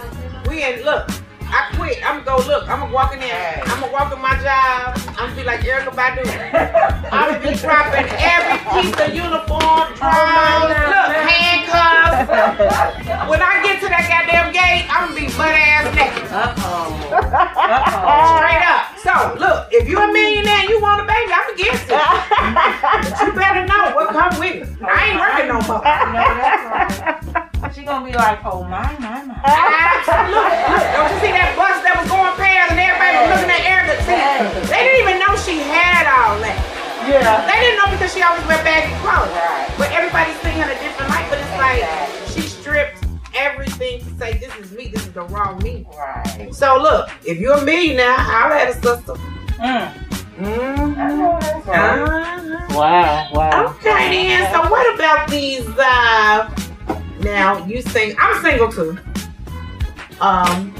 We 0.48 0.62
ain't 0.62 0.86
look. 0.86 1.10
I 1.52 1.76
quit. 1.76 2.00
I'm 2.08 2.24
gonna 2.24 2.44
go 2.44 2.48
look. 2.48 2.70
I'm 2.70 2.80
gonna 2.80 2.94
walk 2.94 3.14
in 3.14 3.20
there. 3.20 3.62
I'm 3.66 3.80
gonna 3.80 3.92
walk 3.92 4.14
in 4.14 4.22
my 4.22 4.40
job. 4.40 4.96
I'm 5.20 5.30
gonna 5.30 5.36
be 5.36 5.44
like 5.44 5.60
Erykah 5.62 5.92
Badu. 5.92 6.24
I'm 7.12 7.36
gonna 7.36 7.44
be 7.44 7.54
dropping 7.60 8.08
every 8.24 8.56
piece 8.72 8.96
of 8.96 9.12
uniform, 9.12 9.92
drawers, 10.00 10.72
look, 10.72 11.12
handcuffs. 11.28 12.32
When 13.28 13.42
I 13.44 13.60
get 13.64 13.84
to 13.84 13.88
that 13.92 14.08
goddamn 14.08 14.56
gate, 14.56 14.88
I'm 14.88 15.12
gonna 15.12 15.20
be 15.20 15.28
butt 15.36 15.52
ass 15.52 15.92
naked. 15.92 16.32
Uh 16.32 16.56
oh. 16.64 16.96
Oh. 17.12 18.40
Straight 18.40 18.64
up. 18.64 18.96
So 19.04 19.12
look, 19.36 19.68
if 19.72 19.88
you're 19.88 20.08
a 20.08 20.14
millionaire 20.14 20.64
and 20.64 20.70
you 20.70 20.80
want 20.80 21.02
a 21.02 21.06
baby, 21.06 21.32
I'm 21.36 21.52
against 21.54 21.92
it. 21.92 22.00
But 22.00 23.28
you 23.28 23.34
better 23.36 23.68
know 23.68 23.92
what 23.92 24.16
come 24.16 24.40
with 24.40 24.64
it. 24.64 24.70
I 24.82 25.12
ain't 25.12 25.20
working 25.20 25.48
no 25.52 25.60
more. 25.68 25.84
Know 25.84 26.32
that's 26.40 27.28
right. 27.28 27.41
She 27.82 27.88
gonna 27.88 28.06
be 28.06 28.14
like, 28.14 28.46
oh 28.46 28.62
my 28.62 28.94
my 29.02 29.26
my. 29.26 29.34
Look, 30.30 30.54
don't 30.94 31.10
you 31.10 31.18
see 31.18 31.34
that 31.34 31.58
bus 31.58 31.82
that 31.82 31.98
was 31.98 32.06
going 32.06 32.38
past 32.38 32.70
and 32.70 32.78
everybody 32.78 33.18
was 33.26 33.42
looking 33.42 33.50
at 33.50 33.66
Erykah? 33.66 33.98
See, 34.06 34.70
they 34.70 34.86
didn't 34.86 35.02
even 35.02 35.18
know 35.18 35.34
she 35.42 35.58
had 35.66 36.06
all 36.06 36.38
that. 36.46 36.62
Yeah. 37.10 37.42
They 37.50 37.58
didn't 37.58 37.82
know 37.82 37.90
because 37.90 38.14
she 38.14 38.22
always 38.22 38.46
wear 38.46 38.62
baggy 38.62 38.94
clothes. 39.02 39.34
Right. 39.34 39.66
But 39.82 39.90
everybody's 39.98 40.38
seeing 40.46 40.62
her 40.62 40.70
in 40.70 40.78
a 40.78 40.82
different 40.86 41.10
light. 41.10 41.26
But 41.26 41.42
it's 41.42 41.58
like 41.58 41.82
she 42.30 42.46
stripped 42.46 43.02
everything 43.34 44.06
to 44.06 44.10
say 44.22 44.38
this 44.38 44.54
is 44.62 44.70
me, 44.78 44.94
this 44.94 45.10
is 45.10 45.18
the 45.18 45.26
wrong 45.34 45.58
me. 45.66 45.90
Right. 45.98 46.54
So 46.54 46.78
look, 46.78 47.10
if 47.26 47.42
you're 47.42 47.58
a 47.58 47.66
millionaire, 47.66 48.14
I'll 48.14 48.54
at 48.54 48.70
a 48.70 48.78
sister. 48.78 49.18
Mm. 49.58 49.90
Mm-hmm. 50.38 51.02
I 51.02 51.18
know 51.18 51.34
that's 51.42 51.66
right. 51.66 51.98
Uh-huh. 51.98 52.78
Wow, 52.78 53.34
wow. 53.34 53.74
Okay 53.74 54.30
then. 54.30 54.54
So 54.54 54.70
what 54.70 54.86
about 54.94 55.34
these 55.34 55.66
uh 55.82 56.46
now 57.24 57.66
you 57.66 57.82
sing 57.82 58.16
I'm 58.20 58.42
single 58.42 58.72
too. 58.72 58.98
Um 60.20 60.74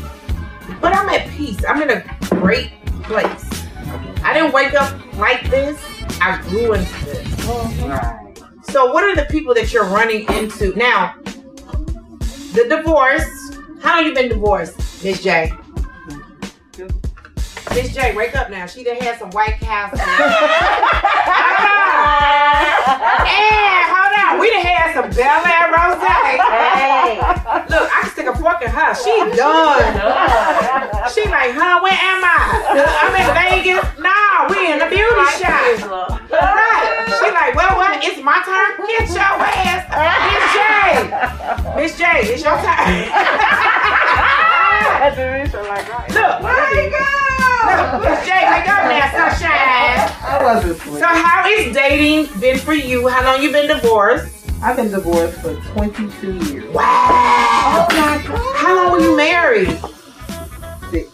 but 0.80 0.96
I'm 0.96 1.10
at 1.10 1.30
peace. 1.30 1.64
I'm 1.68 1.82
in 1.82 1.90
a 1.90 2.18
great 2.30 2.72
place. 3.04 3.50
I 4.24 4.34
didn't 4.34 4.54
wake 4.54 4.74
up 4.74 4.94
like 5.16 5.50
this. 5.50 5.80
I 6.22 6.42
grew 6.50 6.74
into 6.74 7.06
this. 7.06 7.46
Right. 7.46 8.18
So 8.64 8.92
what 8.94 9.04
are 9.04 9.16
the 9.16 9.26
people 9.30 9.54
that 9.54 9.74
you're 9.74 9.86
running 9.86 10.26
into 10.34 10.76
now? 10.76 11.16
The 12.54 12.68
divorce. 12.70 13.26
How 13.82 13.98
long 13.98 14.06
you 14.06 14.14
been 14.14 14.30
divorced, 14.30 15.04
Miss 15.04 15.22
J? 15.24 15.52
Miss 17.74 17.94
J, 17.94 18.16
wake 18.16 18.36
up 18.36 18.50
now. 18.50 18.66
She 18.66 18.84
done 18.84 18.98
had 18.98 19.18
some 19.18 19.30
White 19.32 19.60
Castle. 19.60 19.98
Yeah, 19.98 20.08
hold. 24.32 24.42
We 24.42 24.50
done 24.50 24.66
had 24.66 24.94
some 24.94 25.10
Belaire 25.12 25.70
Rosé. 25.70 26.40
Hey. 26.50 27.20
Look, 27.70 27.86
I 27.92 28.00
can 28.02 28.10
stick 28.12 28.28
a 28.28 28.34
fork 28.36 28.62
in 28.62 28.70
her. 28.72 28.94
She 28.96 29.12
done. 29.38 29.84
She 31.14 31.24
like, 31.30 31.52
huh, 31.54 31.80
where 31.84 31.94
am 31.94 32.24
I? 32.24 32.36
I'm 33.02 33.16
in 33.22 33.28
Vegas. 33.36 33.84
Nah, 34.00 34.48
we 34.50 34.72
in 34.72 34.80
the 34.80 34.88
beauty 34.90 35.26
shop. 35.38 35.62
Right. 36.32 37.06
She 37.20 37.28
like, 37.32 37.54
well, 37.56 37.76
what? 37.78 38.04
It's 38.04 38.20
my 38.24 38.42
turn. 38.42 38.78
Get 38.88 39.10
your 39.10 39.22
ass. 39.22 39.86
Miss 40.32 40.54
J. 40.56 40.60
Miss 41.76 41.98
J, 41.98 42.04
it's 42.34 42.44
your 42.44 42.58
turn. 42.58 43.12
Reason, 45.12 45.60
like, 45.68 45.90
right. 45.90 46.08
Look. 47.66 47.92
Look, 47.94 48.10
Miss 48.10 48.26
J, 48.26 48.32
wake 48.32 48.68
up 48.70 48.84
now, 48.90 49.12
sunshine. 49.12 49.52
I 50.24 50.40
wasn't. 50.42 50.80
So 50.80 51.06
how 51.06 51.48
is 51.48 51.74
dating 51.76 52.40
been 52.40 52.58
for 52.58 52.74
you? 52.74 53.08
How 53.08 53.24
long 53.24 53.42
you 53.42 53.52
been 53.52 53.68
divorced? 53.68 54.42
I've 54.64 54.76
been 54.76 54.92
divorced 54.92 55.40
for 55.42 55.56
22 55.74 56.34
years. 56.46 56.74
Wow. 56.74 57.88
Oh 57.90 57.96
my 57.96 58.24
God. 58.28 58.56
How 58.56 58.76
long 58.76 58.92
were 58.92 59.00
you 59.00 59.18
married? 59.18 59.80
Six. 60.92 61.12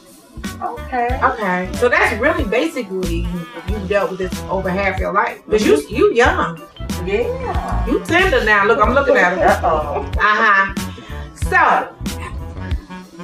Okay. 0.61 1.19
Okay. 1.23 1.69
So 1.75 1.87
that's 1.87 2.19
really 2.19 2.43
basically 2.43 3.27
you 3.69 3.87
dealt 3.87 4.11
with 4.11 4.19
this 4.19 4.37
over 4.43 4.69
half 4.69 4.99
your 4.99 5.13
life. 5.13 5.41
Because 5.45 5.65
you 5.65 5.81
you 5.87 6.13
young. 6.13 6.61
Yeah. 7.05 7.85
You 7.87 8.03
tender 8.03 8.43
now. 8.43 8.65
Look, 8.65 8.79
I'm 8.79 8.93
looking 8.93 9.15
at 9.15 9.37
her. 9.37 9.65
Uh-oh. 9.65 10.01
Uh-huh. 10.17 10.73
So 11.35 11.95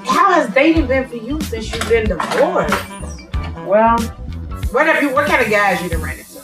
how 0.06 0.32
has 0.34 0.54
dating 0.54 0.88
been 0.88 1.08
for 1.08 1.16
you 1.18 1.40
since 1.42 1.72
you've 1.72 1.88
been 1.90 2.08
divorced? 2.08 2.76
Well, 3.66 3.98
What 4.72 4.88
have 4.88 5.02
you 5.04 5.14
what 5.14 5.28
kind 5.28 5.42
of 5.44 5.50
guys 5.50 5.82
you 5.82 5.90
done 5.90 6.02
ran 6.02 6.18
into? 6.20 6.40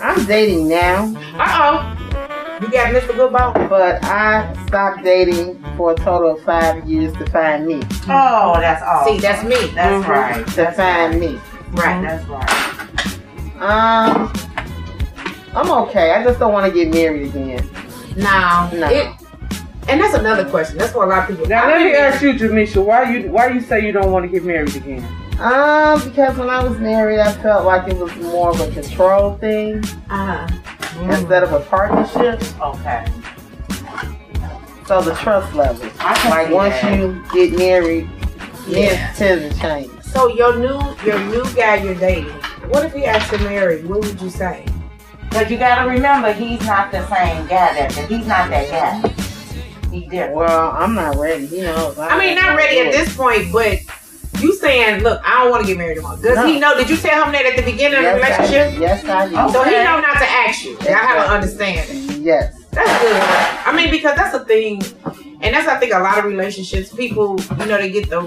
I'm 0.00 0.24
dating 0.26 0.68
now, 0.68 1.04
Uh-oh. 1.38 1.90
You 2.62 2.68
got 2.70 2.94
Mr. 2.94 3.08
Goodball? 3.14 3.68
but 3.68 4.02
I 4.04 4.52
stopped 4.66 5.02
dating 5.04 5.62
for 5.76 5.92
a 5.92 5.94
total 5.96 6.36
of 6.36 6.42
five 6.44 6.88
years 6.88 7.12
to 7.18 7.26
find 7.30 7.66
me. 7.66 7.82
Oh, 8.08 8.54
that's 8.60 8.82
all. 8.82 9.04
See, 9.06 9.18
that's 9.18 9.42
me. 9.42 9.72
That's 9.74 10.04
Mhm. 10.04 10.08
right. 10.08 10.46
To 10.48 10.72
find 10.72 11.18
me. 11.20 11.40
Right. 11.72 12.00
That's 12.02 12.24
right. 12.28 13.60
Um, 13.60 14.32
I'm 15.54 15.70
okay. 15.88 16.12
I 16.12 16.22
just 16.24 16.38
don't 16.38 16.52
want 16.52 16.72
to 16.72 16.72
get 16.72 16.92
married 16.94 17.28
again. 17.34 17.68
No. 18.16 18.70
No. 18.72 18.88
It, 18.88 19.08
and 19.88 20.00
that's 20.00 20.14
another 20.14 20.44
question. 20.48 20.78
That's 20.78 20.94
what 20.94 21.06
a 21.06 21.10
lot 21.10 21.28
of 21.30 21.36
people 21.36 21.46
Now 21.48 21.64
I've 21.64 21.70
let 21.72 21.78
been 21.78 21.92
me 21.92 21.98
ask 21.98 22.22
you, 22.22 22.32
Jamisha, 22.34 22.84
why 22.84 23.10
you 23.14 23.30
why 23.30 23.48
you 23.48 23.60
say 23.60 23.84
you 23.84 23.92
don't 23.92 24.10
want 24.12 24.24
to 24.24 24.28
get 24.30 24.44
married 24.44 24.74
again? 24.76 25.04
Um, 25.40 26.02
because 26.08 26.36
when 26.38 26.48
I 26.48 26.62
was 26.62 26.78
married, 26.78 27.18
I 27.18 27.32
felt 27.32 27.64
like 27.66 27.88
it 27.88 27.96
was 27.96 28.14
more 28.16 28.50
of 28.50 28.60
a 28.60 28.70
control 28.70 29.34
thing 29.36 29.82
Uh-huh. 30.08 30.46
instead 31.10 31.42
of 31.42 31.52
a 31.52 31.60
partnership. 31.60 32.40
Okay. 32.60 33.04
So 34.86 35.00
the 35.00 35.14
trust 35.14 35.54
level. 35.54 35.88
I 35.98 36.14
can 36.14 36.30
Like 36.30 36.48
see 36.48 36.54
once 36.54 36.74
that. 36.82 36.98
you 36.98 37.24
get 37.32 37.58
married, 37.58 38.08
Yeah. 38.68 39.10
it 39.10 39.16
tends 39.16 39.54
to 39.56 39.60
change. 39.60 39.90
So 40.02 40.28
your 40.28 40.56
new 40.58 40.78
your 41.04 41.18
new 41.18 41.44
guy 41.54 41.76
you're 41.76 41.94
dating, 41.94 42.30
what 42.68 42.84
if 42.84 42.92
he 42.92 43.04
asked 43.06 43.30
to 43.32 43.38
marry? 43.40 43.82
What 43.84 44.00
would 44.04 44.20
you 44.20 44.30
say? 44.30 44.64
But 45.30 45.50
you 45.50 45.56
gotta 45.58 45.88
remember, 45.90 46.32
he's 46.32 46.64
not 46.64 46.92
the 46.92 47.02
same 47.08 47.46
guy. 47.48 47.74
That 47.74 47.92
he's 48.08 48.26
not 48.26 48.50
that 48.50 48.70
guy. 48.70 49.10
He 49.94 50.00
different. 50.06 50.34
Well, 50.34 50.70
I'm 50.72 50.94
not 50.94 51.16
ready. 51.16 51.46
He 51.46 51.60
knows. 51.62 51.98
I 51.98 52.18
mean, 52.18 52.34
not 52.34 52.56
ready 52.56 52.80
at 52.80 52.92
this 52.92 53.16
point, 53.16 53.52
but 53.52 53.78
you 54.40 54.52
saying, 54.56 55.02
look, 55.02 55.20
I 55.24 55.42
don't 55.42 55.50
want 55.50 55.62
to 55.62 55.66
get 55.66 55.78
married 55.78 55.98
anymore. 55.98 56.16
Does 56.20 56.44
he 56.44 56.58
know? 56.58 56.76
Did 56.76 56.90
you 56.90 56.96
tell 56.96 57.24
him 57.24 57.32
that 57.32 57.46
at 57.46 57.56
the 57.56 57.62
beginning 57.70 57.98
of 57.98 58.02
the 58.14 58.18
Yes, 58.18 58.40
I 58.40 58.42
relationship? 58.42 58.80
Yes, 58.80 59.04
I 59.04 59.28
did. 59.28 59.38
Oh. 59.38 59.52
So 59.52 59.62
he 59.64 59.70
know 59.70 60.00
not 60.00 60.18
to 60.18 60.24
ask 60.28 60.64
you. 60.64 60.72
Y'all 60.72 60.94
have 60.94 61.26
an 61.26 61.30
understanding. 61.32 62.22
Yes. 62.22 62.60
That's 62.70 63.02
good. 63.02 63.68
I 63.72 63.76
mean, 63.76 63.90
because 63.90 64.16
that's 64.16 64.36
the 64.36 64.44
thing, 64.44 64.82
and 65.40 65.54
that's 65.54 65.68
I 65.68 65.78
think 65.78 65.92
a 65.94 65.98
lot 66.00 66.18
of 66.18 66.24
relationships, 66.24 66.92
people, 66.92 67.38
you 67.60 67.66
know, 67.66 67.78
they 67.78 67.90
get 67.92 68.10
the 68.10 68.22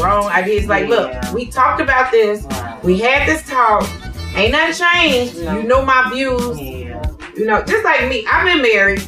wrong 0.00 0.24
ideas. 0.28 0.66
Like, 0.66 0.88
look, 0.88 1.10
Yeah. 1.12 1.32
we 1.34 1.46
talked 1.46 1.82
about 1.82 2.10
this, 2.10 2.44
Right. 2.44 2.82
we 2.82 2.98
had 2.98 3.28
this 3.28 3.46
talk, 3.46 3.86
ain't 4.34 4.52
nothing 4.52 4.86
changed. 4.86 5.42
No. 5.42 5.58
You 5.58 5.62
know 5.64 5.84
my 5.84 6.08
views. 6.10 6.58
Yeah. 6.58 7.02
You 7.36 7.44
know, 7.44 7.62
just 7.62 7.84
like 7.84 8.08
me, 8.08 8.24
I've 8.26 8.46
been 8.46 8.62
married 8.62 9.02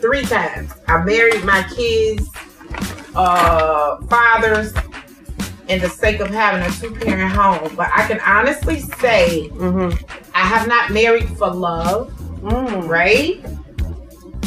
three 0.00 0.22
times. 0.22 0.72
I 0.86 1.02
married 1.04 1.44
my 1.44 1.62
kids, 1.74 2.28
uh, 3.14 3.96
fathers, 4.06 4.72
in 5.68 5.80
the 5.80 5.88
sake 5.88 6.20
of 6.20 6.28
having 6.30 6.62
a 6.62 6.70
two 6.76 6.94
parent 6.98 7.30
home. 7.32 7.74
But 7.76 7.90
I 7.94 8.06
can 8.06 8.20
honestly 8.20 8.80
say 8.80 9.48
Mm-hmm. 9.52 10.02
I 10.34 10.40
have 10.40 10.66
not 10.68 10.90
married 10.92 11.28
for 11.36 11.50
love, 11.50 12.10
Mm. 12.40 12.88
right? 12.88 13.44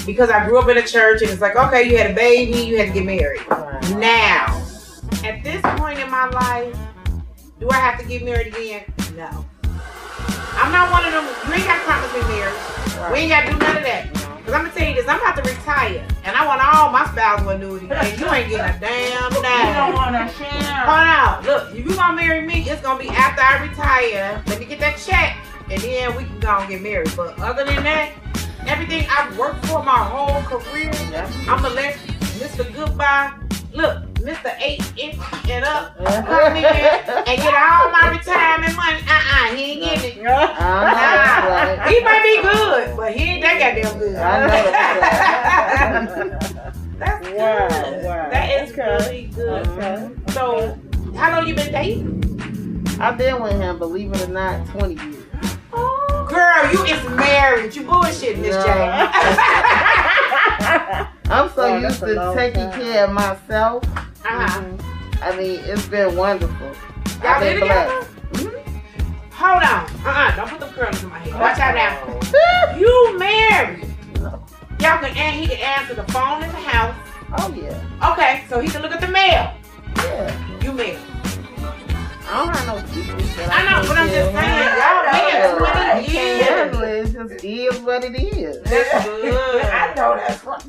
Because 0.05 0.29
I 0.29 0.45
grew 0.47 0.57
up 0.57 0.67
in 0.69 0.77
a 0.77 0.81
church 0.87 1.21
and 1.21 1.29
it's 1.29 1.41
like, 1.41 1.55
okay, 1.55 1.83
you 1.89 1.97
had 1.97 2.11
a 2.11 2.13
baby, 2.13 2.57
you 2.59 2.77
had 2.77 2.87
to 2.87 2.93
get 2.93 3.05
married. 3.05 3.41
Right. 3.49 3.89
Now, 3.97 4.45
at 5.23 5.43
this 5.43 5.61
point 5.77 5.99
in 5.99 6.09
my 6.09 6.27
life, 6.29 6.75
do 7.59 7.69
I 7.69 7.75
have 7.75 7.99
to 7.99 8.05
get 8.07 8.23
married 8.23 8.47
again? 8.47 8.85
No. 9.15 9.45
I'm 10.53 10.71
not 10.71 10.89
one 10.91 11.05
of 11.05 11.11
them. 11.11 11.25
You 11.47 11.53
ain't 11.55 11.65
got 11.65 11.75
to 11.75 11.81
promise 11.81 12.13
me 12.13 12.21
marriage. 12.33 13.11
We 13.13 13.19
ain't 13.19 13.29
got 13.29 13.41
to 13.45 13.51
do 13.51 13.57
none 13.59 13.77
of 13.77 13.83
that. 13.83 14.07
Because 14.41 14.53
I'm 14.55 14.61
going 14.61 14.73
to 14.73 14.79
tell 14.79 14.89
you 14.89 14.95
this 14.95 15.07
I'm 15.07 15.19
about 15.21 15.35
to 15.37 15.43
retire. 15.43 16.05
And 16.23 16.35
I 16.35 16.45
want 16.45 16.61
all 16.61 16.91
my 16.91 17.05
spousal 17.05 17.49
annuity. 17.49 17.87
And 17.91 18.19
you 18.19 18.27
ain't 18.27 18.49
getting 18.49 18.75
a 18.75 18.79
damn 18.79 19.33
You 19.33 19.41
don't 19.41 19.93
wanna 19.93 20.31
share. 20.33 20.49
Hold 20.49 21.07
on. 21.07 21.45
Look, 21.45 21.75
if 21.75 21.85
you 21.85 21.95
going 21.95 22.09
to 22.09 22.15
marry 22.15 22.45
me, 22.45 22.67
it's 22.67 22.81
going 22.81 22.97
to 22.97 23.03
be 23.03 23.09
after 23.09 23.41
I 23.41 23.61
retire. 23.61 24.43
Let 24.47 24.59
me 24.59 24.65
get 24.65 24.79
that 24.79 24.97
check. 24.97 25.37
And 25.69 25.79
then 25.81 26.15
we 26.17 26.23
can 26.23 26.39
go 26.39 26.57
and 26.57 26.69
get 26.69 26.81
married. 26.81 27.13
But 27.15 27.39
other 27.39 27.63
than 27.63 27.83
that, 27.83 28.13
everything 28.65 29.05
I've 29.09 29.37
worked 29.37 29.65
for 29.67 29.83
my 29.83 30.03
whole 30.03 30.41
career, 30.43 30.91
I'm 31.47 31.61
going 31.61 31.75
to 31.75 31.81
let 31.81 31.95
Mr. 32.41 32.73
Goodbye. 32.73 33.33
Look, 33.73 34.03
Mr. 34.21 34.53
8 34.59 34.93
inch 34.97 35.17
and 35.49 35.65
up 35.65 35.95
come 35.97 36.55
in 36.55 36.65
and 36.65 37.25
get 37.25 37.53
all 37.53 37.89
my 37.91 38.09
retirement 38.11 38.75
money. 38.75 38.99
Uh-uh, 39.07 39.55
he 39.55 39.63
ain't 39.71 39.81
getting 40.03 40.23
it. 40.23 40.27
I 40.27 40.29
know 40.85 40.91
that's 40.91 41.43
Nah, 41.43 41.49
right. 41.49 41.79
he 41.89 41.95
might 42.03 42.23
be 42.23 42.35
good, 42.41 42.95
but 42.97 43.11
he 43.13 43.23
ain't 43.23 43.41
that 43.41 43.57
goddamn 43.59 43.97
good. 43.99 44.15
I 44.15 44.17
know 44.41 44.47
that's 45.81 46.11
right. 46.11 46.31
That's 46.99 47.27
good. 47.27 47.37
Wow, 47.37 47.67
wow. 48.03 48.29
That 48.29 48.45
is 48.63 48.71
Okay. 48.71 48.89
really 49.09 49.23
good. 49.33 49.67
Uh-huh. 49.67 50.09
So, 50.31 50.77
how 51.15 51.27
long 51.35 51.47
you 51.47 51.53
been 51.55 51.71
dating? 51.71 52.07
I've 53.01 53.17
been 53.17 53.41
with 53.41 53.53
him, 53.53 53.77
believe 53.79 54.11
it 54.13 54.21
or 54.21 54.27
not, 54.31 54.67
20 54.67 54.93
years. 54.93 55.15
Girl, 55.71 56.71
you 56.71 56.83
is 56.85 57.03
married. 57.09 57.75
You 57.75 57.83
bullshit, 57.83 58.37
Miss 58.37 58.55
No. 58.55 58.63
J. 58.63 58.69
I'm 61.31 61.49
so 61.49 61.61
Oh, 61.63 61.77
used 61.77 61.99
to 62.01 62.33
taking 62.35 62.69
time. 62.69 62.79
care 62.81 63.03
of 63.05 63.11
myself. 63.13 63.83
Uh-huh. 64.31 65.23
I 65.23 65.35
mean, 65.37 65.59
it's 65.63 65.87
been 65.87 66.15
wonderful. 66.15 66.67
Y'all 66.67 66.75
I've 67.23 67.41
been 67.41 67.59
blessed. 67.59 68.07
Hold 69.33 69.63
on. 69.63 69.89
Uh-uh. 70.05 70.35
Don't 70.35 70.49
put 70.49 70.59
the 70.59 70.67
curls 70.67 71.03
in 71.03 71.09
my 71.09 71.19
head. 71.19 71.39
Watch 71.39 71.59
out 71.59 71.75
now. 71.75 72.19
You 72.77 73.19
married. 73.19 73.85
No. 74.15 74.43
Y'all 74.79 74.99
can 74.99 75.15
and 75.17 75.39
he 75.39 75.47
can 75.47 75.57
answer 75.57 75.93
the 75.93 76.03
phone 76.11 76.43
in 76.43 76.49
the 76.49 76.55
house. 76.55 76.95
Oh, 77.37 77.53
yeah. 77.53 78.11
Okay, 78.11 78.43
so 78.49 78.59
he 78.59 78.69
can 78.69 78.81
look 78.81 78.91
at 78.91 79.01
the 79.01 79.07
mail. 79.07 79.53
Yeah. 79.97 80.59
You 80.61 80.71
married. 80.71 80.99
I 82.33 82.45
don't 82.45 82.55
have 82.55 82.65
no 82.67 82.93
secrets. 82.93 83.35
that 83.35 83.49
I 83.51 83.63
know, 83.63 83.75
can't 83.75 83.87
but 83.87 83.97
I'm 83.97 84.07
just 84.07 84.31
saying, 84.31 84.71
y'all 84.79 85.03
Yeah. 85.27 85.51
been 85.51 86.05
20 86.07 86.13
years. 86.13 86.47
Yeah, 86.47 86.81
it 86.87 87.11
just 87.11 87.43
is 87.43 87.79
what 87.81 88.03
it 88.05 88.15
is. 88.15 88.61
That's 88.63 89.05
good. 89.05 89.65
I 89.65 89.93
know 89.95 90.15
that's 90.15 90.45
right. 90.45 90.63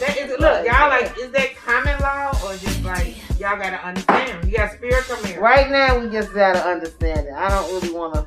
That 0.00 0.16
is, 0.18 0.30
look, 0.40 0.66
y'all 0.66 0.88
like, 0.90 1.16
is 1.18 1.30
that 1.30 1.54
common 1.56 2.00
law 2.00 2.30
or 2.44 2.56
just 2.56 2.82
like 2.82 3.14
y'all 3.38 3.56
gotta 3.56 3.80
understand? 3.86 4.44
You 4.50 4.56
got 4.56 4.72
spiritual 4.72 5.22
marriage. 5.22 5.38
Right 5.38 5.70
now, 5.70 5.98
we 6.00 6.08
just 6.10 6.34
gotta 6.34 6.64
understand 6.66 7.28
it. 7.28 7.32
I 7.32 7.48
don't 7.48 7.72
really 7.72 7.94
want 7.94 8.14
to 8.14 8.26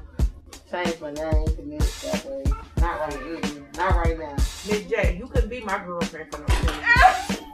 change 0.71 0.99
my 1.01 1.11
name 1.11 1.45
to 1.57 1.61
me 1.61 1.77
that 1.77 2.25
way. 2.25 2.43
Not 2.77 2.99
right 3.01 3.43
now. 3.43 3.61
Not 3.77 3.95
right 3.97 4.17
now. 4.17 4.31
Miss 4.69 4.83
J, 4.83 5.17
you 5.19 5.27
could 5.27 5.49
be 5.49 5.59
my 5.59 5.83
girlfriend 5.85 6.31
for 6.33 6.39
no 6.39 6.45
reason. 6.55 7.45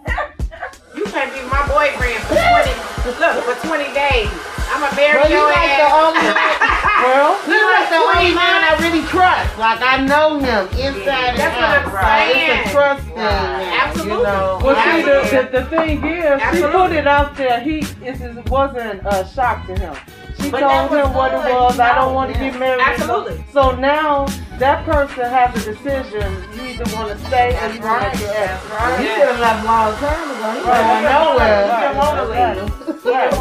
You 0.96 1.05
can't 1.05 1.34
be 1.34 1.41
my 1.50 1.65
boyfriend 1.67 2.22
for 2.25 2.36
20, 2.36 3.20
look, 3.20 3.43
for 3.46 3.67
20 3.67 3.93
days. 3.96 4.29
I'ma 4.72 4.90
marry 4.96 5.20
But 5.22 5.30
you 5.30 5.38
your 5.38 5.46
like 5.51 5.75
the 5.78 5.88
ass. 5.88 6.01
only 6.01 6.28
Well, 7.01 7.32
you 7.50 7.60
like 7.72 7.90
the 7.90 7.98
only 7.98 8.30
man 8.36 8.62
I 8.63 8.78
really 8.80 9.04
trust. 9.08 9.58
Like 9.58 9.82
I 9.82 10.06
know 10.06 10.38
him 10.40 10.68
inside 10.78 11.36
That's 11.38 11.42
and 11.42 11.56
what 11.56 11.96
out. 11.96 12.06
I'm 12.06 12.30
It's 12.30 12.38
saying. 12.38 12.68
a 12.68 12.72
trust 12.72 13.04
thing. 13.06 13.16
now, 13.16 13.82
Absolutely. 13.84 14.18
You 14.18 14.24
know? 14.24 14.60
Well, 14.63 14.75
see, 14.75 15.01
the, 15.01 15.16
Absolutely. 15.22 15.38
the, 15.38 15.60
the 15.60 15.66
thing 15.66 16.06
is, 16.06 16.42
she 16.56 16.62
put 16.72 16.92
it 16.92 17.08
out 17.08 17.36
there. 17.36 17.60
He 17.60 17.80
it, 18.06 18.22
it 18.22 18.50
wasn't 18.50 19.01
a 19.06 19.28
shock 19.34 19.66
to 19.68 19.75
him. 19.78 19.96
She 20.40 20.50
But 20.50 20.62
told 20.62 20.92
him 20.92 21.13
what 21.13 21.34
it 21.34 21.38
was. 21.54 21.78
you 21.78 21.84
I 21.84 21.94
don't 21.96 22.10
know, 22.10 22.13
want 22.13 22.34
to 22.34 22.40
yeah. 22.40 22.50
get 22.51 22.60
married. 22.60 22.82
Absolutely. 22.82 23.44
So 23.51 23.75
now 23.75 24.25
that 24.58 24.86
person 24.86 25.25
has 25.25 25.50
a 25.68 25.74
decision. 25.74 26.34
You 26.56 26.62
either 26.72 26.96
want 26.96 27.10
to 27.18 27.25
stay 27.25 27.50
or 27.62 27.74
you 27.74 27.82
want 27.82 28.01
to 28.01 28.10
Right, 28.10 28.18
get 28.18 28.34
that's 28.34 28.66
out. 28.66 28.80
right. 28.80 29.00
He 29.00 29.06
should 29.08 29.28
have 29.28 29.40
left 29.40 29.63
a 29.63 29.68
long 29.68 29.94
time 29.98 30.30
ago. 30.32 30.48
He 30.51 30.60
Right, 30.70 30.86
went 30.88 31.06
right, 31.06 31.13
nowhere. 31.13 31.68
right, 31.68 31.78
He 31.78 31.82
didn't 31.82 31.98
wanna 31.98 32.25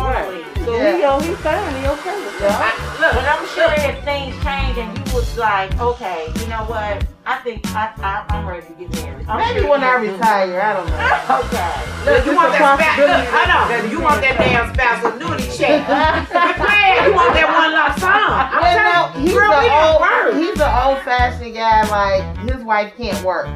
right, 0.05 0.29
leave. 0.31 0.60
Right, 0.71 0.79
Yeah. 0.79 0.93
right. 0.93 1.01
So 1.01 1.09
Yeah. 1.09 1.21
he, 1.21 1.29
he 1.29 1.35
fine. 1.35 1.83
He 1.83 1.89
okay 1.89 2.17
with 2.25 2.39
that. 2.41 2.61
I, 2.61 3.01
look, 3.01 3.13
but 3.15 3.27
I'm 3.27 3.45
sure 3.55 3.73
if 3.91 4.05
things 4.05 4.35
change 4.45 4.79
and 4.79 4.91
you 4.97 5.15
was 5.15 5.37
like, 5.39 5.71
okay, 5.81 6.33
you 6.41 6.47
know 6.47 6.65
what? 6.65 7.05
I 7.27 7.37
think 7.45 7.67
I, 7.77 7.93
I, 8.01 8.25
I'm 8.31 8.47
ready 8.47 8.67
to 8.67 8.73
get 8.75 8.91
married. 9.05 9.27
I'm 9.29 9.39
Maybe 9.39 9.61
sure 9.61 9.71
when 9.71 9.85
I 9.85 9.97
will 9.99 10.07
do 10.07 10.13
retire, 10.15 10.61
I 10.61 10.73
don't 10.75 10.87
know. 10.89 10.97
that. 10.97 11.27
Okay. 11.51 11.77
Look, 12.01 12.25
you 12.27 12.35
want 12.35 12.49
a 12.49 12.59
that 12.59 12.81
spouse? 12.81 12.97
Look, 12.99 13.07
possibility 13.07 13.31
hold 13.31 13.51
on. 13.51 13.69
that 13.69 13.85
You 13.85 13.91
you 13.93 14.01
want 14.01 14.19
that 14.25 14.35
damn 14.41 14.67
spouse 14.73 15.01
annuity 15.05 15.49
check? 15.53 15.85
Man, 16.65 16.97
you 17.07 17.13
want 17.15 17.33
that 17.37 17.49
one 17.53 17.71
lump 17.77 17.95
sum? 18.01 18.11
I'm 18.11 18.61
Well, 18.61 18.75
no, 18.81 18.81
telling 18.81 19.13
you, 19.13 19.21
he's 19.21 19.37
girl, 19.37 19.53
we 19.61 19.69
old, 19.69 20.01
work. 20.01 20.33
he's 20.41 20.59
an 20.59 20.73
old-fashioned 20.81 21.55
guy. 21.55 21.85
Like 21.93 22.25
his 22.49 22.61
wife 22.65 22.97
can't 22.97 23.21
work. 23.23 23.47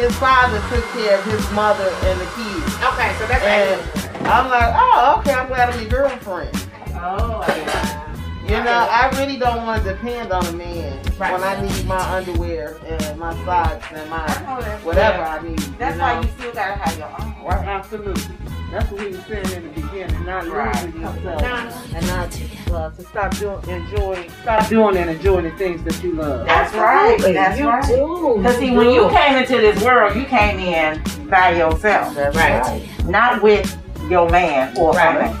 His 0.00 0.14
father 0.16 0.58
took 0.72 0.84
care 0.96 1.18
of 1.18 1.24
his 1.28 1.44
mother 1.52 1.90
and 2.08 2.16
the 2.18 2.28
kids. 2.38 2.70
Okay, 2.96 3.10
so 3.20 3.26
that's 3.28 3.44
And 3.44 3.78
excellent. 3.82 4.07
I'm 4.28 4.48
like, 4.50 4.74
oh, 4.76 5.16
okay. 5.20 5.32
I'm 5.32 5.46
glad 5.48 5.70
I'm 5.70 5.80
your 5.80 5.90
girlfriend. 5.90 6.66
Oh, 6.94 7.44
yeah. 7.48 8.04
You 8.44 8.64
know, 8.64 8.88
I 8.90 9.10
really 9.20 9.36
don't 9.36 9.66
want 9.66 9.84
to 9.84 9.92
depend 9.92 10.32
on 10.32 10.44
a 10.46 10.52
man 10.52 11.02
Right. 11.18 11.32
when 11.32 11.42
I 11.42 11.60
need 11.60 11.84
my 11.86 12.00
underwear 12.16 12.78
and 12.86 13.18
my 13.18 13.34
socks 13.44 13.84
and 13.92 14.08
my 14.08 14.24
I 14.24 14.26
know 14.42 14.60
that's- 14.60 14.84
whatever 14.84 15.22
I 15.22 15.42
need. 15.42 15.58
That's 15.78 15.96
you 15.96 16.00
why 16.02 16.20
you 16.20 16.28
still 16.38 16.52
gotta 16.52 16.72
have 16.80 16.98
your 16.98 17.08
own. 17.20 17.34
Right. 17.44 17.66
Absolutely. 17.68 18.34
That's 18.72 18.90
what 18.90 19.00
he 19.02 19.08
was 19.08 19.20
saying 19.26 19.50
in 19.52 19.62
the 19.74 19.80
beginning. 19.82 20.24
Not 20.24 20.46
Right. 20.48 20.74
losing 20.84 21.00
yourself. 21.00 21.42
Nah. 21.42 21.70
and 21.94 22.06
not 22.06 22.40
uh, 22.72 22.90
to 22.90 23.02
stop 23.02 23.36
doing 23.36 23.58
enjoying 23.68 24.30
stop 24.42 24.66
doing 24.68 24.96
and 24.96 25.10
enjoying 25.10 25.44
the 25.44 25.50
things 25.52 25.82
that 25.84 26.02
you 26.02 26.12
love. 26.14 26.46
That's 26.46 26.74
right. 26.74 27.14
Absolutely. 27.14 27.32
That's 27.34 27.58
you 27.58 27.68
right. 27.68 27.84
do. 27.86 28.34
Because 28.38 28.56
see, 28.58 28.70
when 28.70 28.90
you 28.90 29.08
came 29.10 29.36
into 29.36 29.58
this 29.58 29.82
world, 29.84 30.16
you 30.16 30.24
came 30.24 30.58
in 30.58 31.02
by 31.28 31.50
yourself, 31.50 32.14
That's 32.14 32.34
Right. 32.36 32.60
right. 32.62 32.88
not 33.06 33.42
with 33.42 33.76
your 34.08 34.28
man 34.30 34.76
or 34.78 34.92
Right. 34.92 35.14
man. 35.32 35.40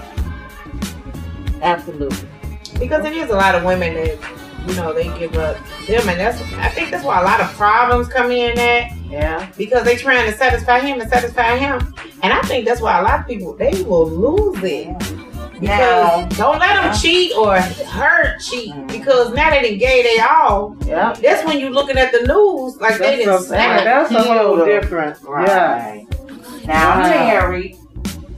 Absolutely. 1.62 2.28
because 2.78 3.04
it 3.04 3.12
is 3.12 3.30
a 3.30 3.34
lot 3.34 3.54
of 3.54 3.64
women 3.64 3.94
that 3.94 4.16
you 4.68 4.74
know 4.76 4.92
they 4.92 5.04
give 5.18 5.34
up 5.36 5.56
them, 5.86 6.08
and 6.08 6.20
that's 6.20 6.40
I 6.54 6.68
think 6.68 6.90
that's 6.90 7.04
why 7.04 7.20
a 7.20 7.24
lot 7.24 7.40
of 7.40 7.48
problems 7.56 8.06
come 8.08 8.30
in 8.30 8.56
at 8.58 8.92
Yeah. 9.10 9.48
because 9.56 9.82
they 9.84 9.96
trying 9.96 10.30
to 10.30 10.36
satisfy 10.36 10.78
him 10.80 11.00
and 11.00 11.10
satisfy 11.10 11.56
him, 11.56 11.94
and 12.22 12.32
I 12.32 12.40
think 12.42 12.64
that's 12.66 12.80
why 12.80 12.98
a 12.98 13.02
lot 13.02 13.20
of 13.20 13.26
people 13.26 13.54
they 13.54 13.82
will 13.82 14.08
lose 14.08 14.62
it. 14.62 14.96
Because 15.54 15.68
Now- 15.80 16.28
don't 16.36 16.60
let 16.60 16.80
them 16.80 16.94
cheat 16.96 17.32
or 17.36 17.58
her 17.60 18.38
cheat 18.38 18.72
mm-hmm. 18.72 18.86
because 18.86 19.32
now 19.32 19.50
they 19.50 19.62
done 19.70 19.78
gave 19.78 20.04
they 20.04 20.20
all. 20.20 20.76
Yeah. 20.86 21.14
That's 21.20 21.44
when 21.44 21.58
you 21.58 21.70
looking 21.70 21.96
at 21.98 22.12
the 22.12 22.20
news 22.20 22.76
like 22.80 22.98
they 22.98 23.16
That's, 23.16 23.18
didn't 23.18 23.34
a, 23.34 23.40
snap. 23.42 23.84
that's 23.84 24.10
a 24.12 24.22
whole 24.22 24.56
Killed 24.56 24.58
her. 24.68 24.80
different. 24.80 25.18
Yeah. 25.24 25.30
Right. 25.32 26.06
Now 26.64 26.90
I'm 26.92 27.10
married. 27.10 27.76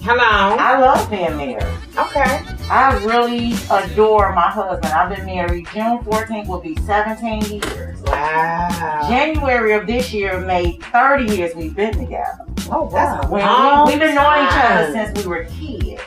Long? 0.07 0.59
I 0.59 0.79
love 0.79 1.11
being 1.11 1.37
married. 1.37 1.63
Okay. 1.97 2.43
I 2.71 2.97
really 3.05 3.53
adore 3.71 4.35
my 4.35 4.49
husband. 4.49 4.93
I've 4.93 5.15
been 5.15 5.27
married. 5.27 5.67
June 5.73 5.99
14th 5.99 6.47
will 6.47 6.61
be 6.61 6.75
17 6.83 7.43
years. 7.63 8.01
Wow. 8.03 9.07
January 9.09 9.73
of 9.73 9.87
this 9.87 10.13
year 10.13 10.41
made 10.41 10.83
30 10.85 11.37
years 11.37 11.55
we've 11.55 11.77
been 11.77 11.93
together. 11.93 12.39
Oh 12.71 12.89
That's 12.91 13.27
a 13.27 13.29
When 13.29 13.45
long 13.45 13.87
we, 13.87 13.93
we've 13.93 14.01
been 14.01 14.15
knowing 14.15 14.47
each 14.47 14.53
other 14.53 14.93
since 14.93 15.19
we 15.19 15.29
were 15.29 15.45
kids. 15.45 16.03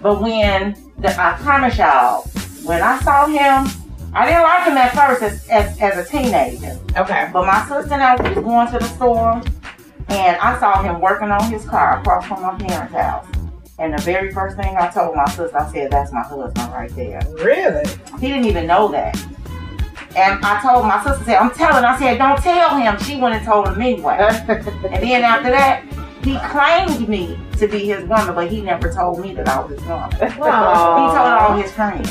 But 0.00 0.20
when 0.22 0.76
the, 0.98 1.10
I 1.20 1.36
promise 1.38 1.76
y'all, 1.76 2.22
when 2.64 2.82
I 2.82 3.00
saw 3.00 3.26
him, 3.26 3.68
I 4.14 4.26
didn't 4.26 4.42
like 4.42 4.66
him 4.68 4.76
at 4.76 4.94
first 4.94 5.22
as, 5.22 5.48
as, 5.48 5.80
as 5.80 6.06
a 6.06 6.08
teenager. 6.08 6.78
Okay. 6.96 7.30
But 7.32 7.46
my 7.46 7.66
sister 7.68 7.94
and 7.94 8.02
I 8.02 8.14
was 8.14 8.34
going 8.34 8.66
to 8.68 8.78
the 8.78 8.84
store, 8.84 9.42
and 10.08 10.36
I 10.36 10.58
saw 10.58 10.82
him 10.82 11.00
working 11.00 11.30
on 11.30 11.50
his 11.50 11.64
car 11.64 12.00
across 12.00 12.26
from 12.26 12.42
my 12.42 12.56
parents' 12.58 12.94
house. 12.94 13.26
And 13.78 13.92
the 13.92 14.02
very 14.02 14.32
first 14.32 14.56
thing 14.56 14.76
I 14.76 14.88
told 14.88 15.16
my 15.16 15.24
sister, 15.26 15.58
I 15.58 15.72
said, 15.72 15.90
"That's 15.90 16.12
my 16.12 16.22
husband 16.22 16.72
right 16.72 16.94
there." 16.94 17.20
Really? 17.32 17.84
He 18.20 18.28
didn't 18.28 18.44
even 18.44 18.66
know 18.66 18.88
that. 18.88 19.16
And 20.16 20.44
I 20.44 20.60
told 20.62 20.86
my 20.86 21.02
sister, 21.02 21.24
said, 21.24 21.38
"I'm 21.38 21.50
telling." 21.50 21.84
I 21.84 21.98
said, 21.98 22.18
"Don't 22.18 22.38
tell 22.38 22.76
him." 22.76 22.96
She 23.00 23.16
went 23.16 23.34
and 23.34 23.44
told 23.44 23.66
him 23.68 23.80
anyway. 23.80 24.16
And 24.20 25.02
then 25.02 25.24
after 25.24 25.50
that, 25.50 25.82
he 26.22 26.38
claimed 26.38 27.08
me 27.08 27.36
to 27.58 27.66
be 27.66 27.80
his 27.80 28.04
woman, 28.04 28.34
but 28.34 28.48
he 28.48 28.62
never 28.62 28.92
told 28.92 29.18
me 29.20 29.34
that 29.34 29.48
I 29.48 29.60
was 29.60 29.78
his 29.78 29.88
woman. 29.88 30.10
He 30.20 30.28
told 30.28 31.32
all 31.40 31.56
his 31.56 31.72
friends. 31.72 32.10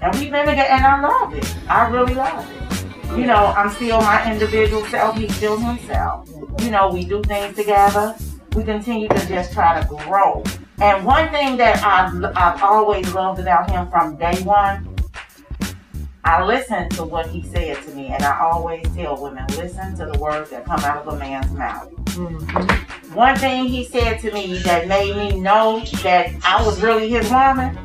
And 0.00 0.14
we've 0.14 0.30
been 0.30 0.46
together, 0.46 0.68
and 0.70 0.84
I 0.86 1.00
love 1.00 1.34
it. 1.34 1.56
I 1.68 1.88
really 1.88 2.14
love 2.14 2.48
it. 2.48 3.18
You 3.18 3.26
know, 3.26 3.52
I'm 3.56 3.70
still 3.70 4.00
my 4.00 4.30
individual 4.30 4.84
self. 4.86 5.16
He's 5.16 5.34
still 5.34 5.58
himself. 5.58 6.28
You 6.60 6.70
know, 6.70 6.90
we 6.90 7.04
do 7.04 7.22
things 7.22 7.56
together. 7.56 8.14
We 8.54 8.64
continue 8.64 9.08
to 9.08 9.28
just 9.28 9.52
try 9.52 9.80
to 9.80 9.86
grow. 9.86 10.42
And 10.80 11.04
one 11.04 11.30
thing 11.30 11.56
that 11.58 11.82
I've, 11.84 12.24
I've 12.36 12.62
always 12.62 13.12
loved 13.14 13.40
about 13.40 13.70
him 13.70 13.90
from 13.90 14.16
day 14.16 14.40
one, 14.42 14.88
I 16.24 16.42
listened 16.42 16.90
to 16.92 17.04
what 17.04 17.28
he 17.28 17.42
said 17.42 17.82
to 17.82 17.90
me, 17.94 18.06
and 18.06 18.24
I 18.24 18.40
always 18.40 18.82
tell 18.94 19.20
women, 19.22 19.44
listen 19.56 19.94
to 19.98 20.06
the 20.06 20.18
words 20.18 20.50
that 20.50 20.64
come 20.64 20.80
out 20.80 21.06
of 21.06 21.14
a 21.14 21.18
man's 21.18 21.52
mouth. 21.52 21.90
Mm-hmm. 22.16 23.14
One 23.14 23.36
thing 23.36 23.66
he 23.66 23.84
said 23.84 24.20
to 24.20 24.32
me 24.32 24.58
that 24.58 24.88
made 24.88 25.16
me 25.16 25.38
know 25.38 25.80
that 26.02 26.32
I 26.42 26.64
was 26.64 26.80
really 26.82 27.10
his 27.10 27.30
woman, 27.30 27.78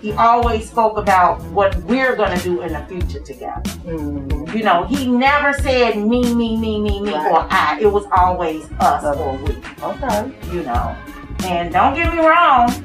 he 0.00 0.12
always 0.12 0.68
spoke 0.68 0.96
about 0.96 1.42
what 1.46 1.76
we're 1.84 2.16
going 2.16 2.36
to 2.36 2.42
do 2.42 2.62
in 2.62 2.72
the 2.72 2.84
future 2.86 3.20
together. 3.20 3.60
Mm-hmm. 3.84 4.56
You 4.56 4.64
know, 4.64 4.84
he 4.84 5.06
never 5.06 5.52
said 5.52 5.96
me, 5.96 6.34
me, 6.34 6.56
me, 6.56 6.80
me, 6.80 7.00
me, 7.02 7.12
or 7.12 7.46
I. 7.50 7.78
It 7.80 7.86
was 7.92 8.06
always 8.16 8.64
us 8.80 9.04
or 9.16 9.36
we, 9.36 9.56
Okay. 9.82 10.32
you 10.52 10.62
know. 10.62 10.96
And 11.44 11.72
don't 11.72 11.94
get 11.94 12.12
me 12.14 12.20
wrong, 12.26 12.84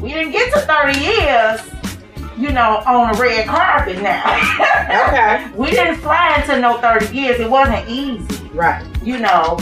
we 0.00 0.10
didn't 0.12 0.32
get 0.32 0.52
to 0.54 0.60
30 0.60 0.98
years, 1.00 1.60
you 2.36 2.50
know, 2.52 2.82
on 2.86 3.14
a 3.14 3.18
red 3.18 3.46
carpet 3.46 4.00
now. 4.02 4.24
Okay. 5.08 5.50
we 5.54 5.70
didn't 5.70 5.96
fly 5.96 6.40
into 6.40 6.58
no 6.60 6.78
30 6.80 7.14
years. 7.14 7.38
It 7.40 7.50
wasn't 7.50 7.86
easy 7.88 8.48
Right. 8.54 8.84
you 9.02 9.18
know, 9.18 9.58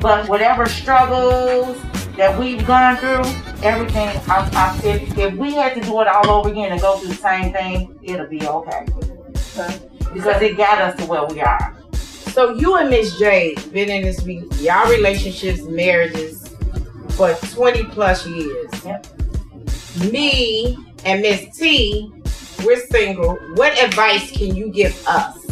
but 0.00 0.28
whatever 0.28 0.66
struggles 0.66 1.78
that 2.16 2.38
we've 2.38 2.66
gone 2.66 2.96
through, 2.96 3.24
everything, 3.62 4.08
I, 4.28 4.48
I, 4.52 4.80
if, 4.86 5.18
if 5.18 5.34
we 5.34 5.52
had 5.54 5.74
to 5.74 5.80
do 5.80 6.00
it 6.00 6.08
all 6.08 6.30
over 6.30 6.48
again 6.48 6.72
and 6.72 6.80
go 6.80 6.96
through 6.96 7.08
the 7.08 7.14
same 7.14 7.52
thing, 7.52 7.98
it'll 8.02 8.26
be 8.26 8.46
okay. 8.46 8.86
Because 10.14 10.40
it 10.42 10.56
got 10.56 10.80
us 10.80 10.98
to 10.98 11.06
where 11.06 11.24
we 11.26 11.40
are. 11.40 11.76
So 11.92 12.54
you 12.54 12.76
and 12.76 12.90
Miss 12.90 13.18
J 13.18 13.54
been 13.72 13.90
in 13.90 14.02
this 14.02 14.24
y'all 14.60 14.90
relationships, 14.90 15.62
marriages 15.62 16.54
for 17.10 17.34
20 17.34 17.84
plus 17.84 18.26
years. 18.26 18.84
Yep. 18.84 19.06
Me 20.12 20.76
and 21.04 21.22
Miss 21.22 21.56
T, 21.56 22.12
we're 22.64 22.84
single. 22.86 23.36
What 23.54 23.78
advice 23.82 24.30
can 24.30 24.54
you 24.54 24.68
give 24.68 25.06
us 25.06 25.44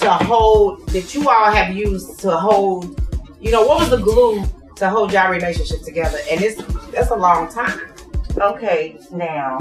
to 0.00 0.10
hold 0.10 0.88
that 0.88 1.14
you 1.14 1.28
all 1.28 1.50
have 1.50 1.76
used 1.76 2.20
to 2.20 2.36
hold, 2.36 3.00
you 3.40 3.50
know, 3.50 3.66
what 3.66 3.80
was 3.80 3.90
the 3.90 3.98
glue 3.98 4.44
to 4.76 4.88
hold 4.90 5.12
y'all 5.12 5.30
relationship 5.30 5.82
together? 5.82 6.18
And 6.30 6.40
it's 6.40 6.62
that's 6.92 7.10
a 7.10 7.16
long 7.16 7.52
time. 7.52 7.92
Okay, 8.36 8.98
now, 9.10 9.58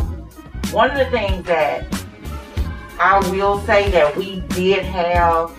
one 0.71 0.91
of 0.91 0.97
the 0.97 1.10
things 1.12 1.45
that 1.45 1.86
I 3.00 3.19
will 3.30 3.60
say 3.62 3.89
that 3.91 4.15
we 4.15 4.41
did 4.50 4.84
have 4.86 5.52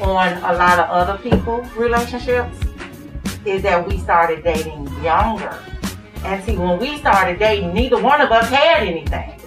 on 0.00 0.32
a 0.38 0.52
lot 0.56 0.78
of 0.78 0.88
other 0.88 1.18
people's 1.22 1.70
relationships 1.72 2.58
is 3.44 3.62
that 3.62 3.86
we 3.86 3.98
started 3.98 4.44
dating 4.44 4.86
younger. 5.02 5.58
And 6.24 6.42
see, 6.44 6.56
when 6.56 6.78
we 6.78 6.98
started 6.98 7.38
dating, 7.38 7.72
neither 7.72 8.00
one 8.00 8.20
of 8.20 8.30
us 8.30 8.48
had 8.48 8.86
anything. 8.86 9.40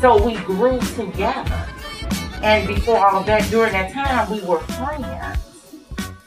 So 0.00 0.24
we 0.24 0.36
grew 0.38 0.80
together. 0.80 1.66
And 2.42 2.66
before 2.66 2.98
all 2.98 3.20
of 3.20 3.26
that, 3.26 3.48
during 3.50 3.72
that 3.72 3.92
time, 3.92 4.30
we 4.30 4.40
were 4.44 4.58
friends. 4.60 5.41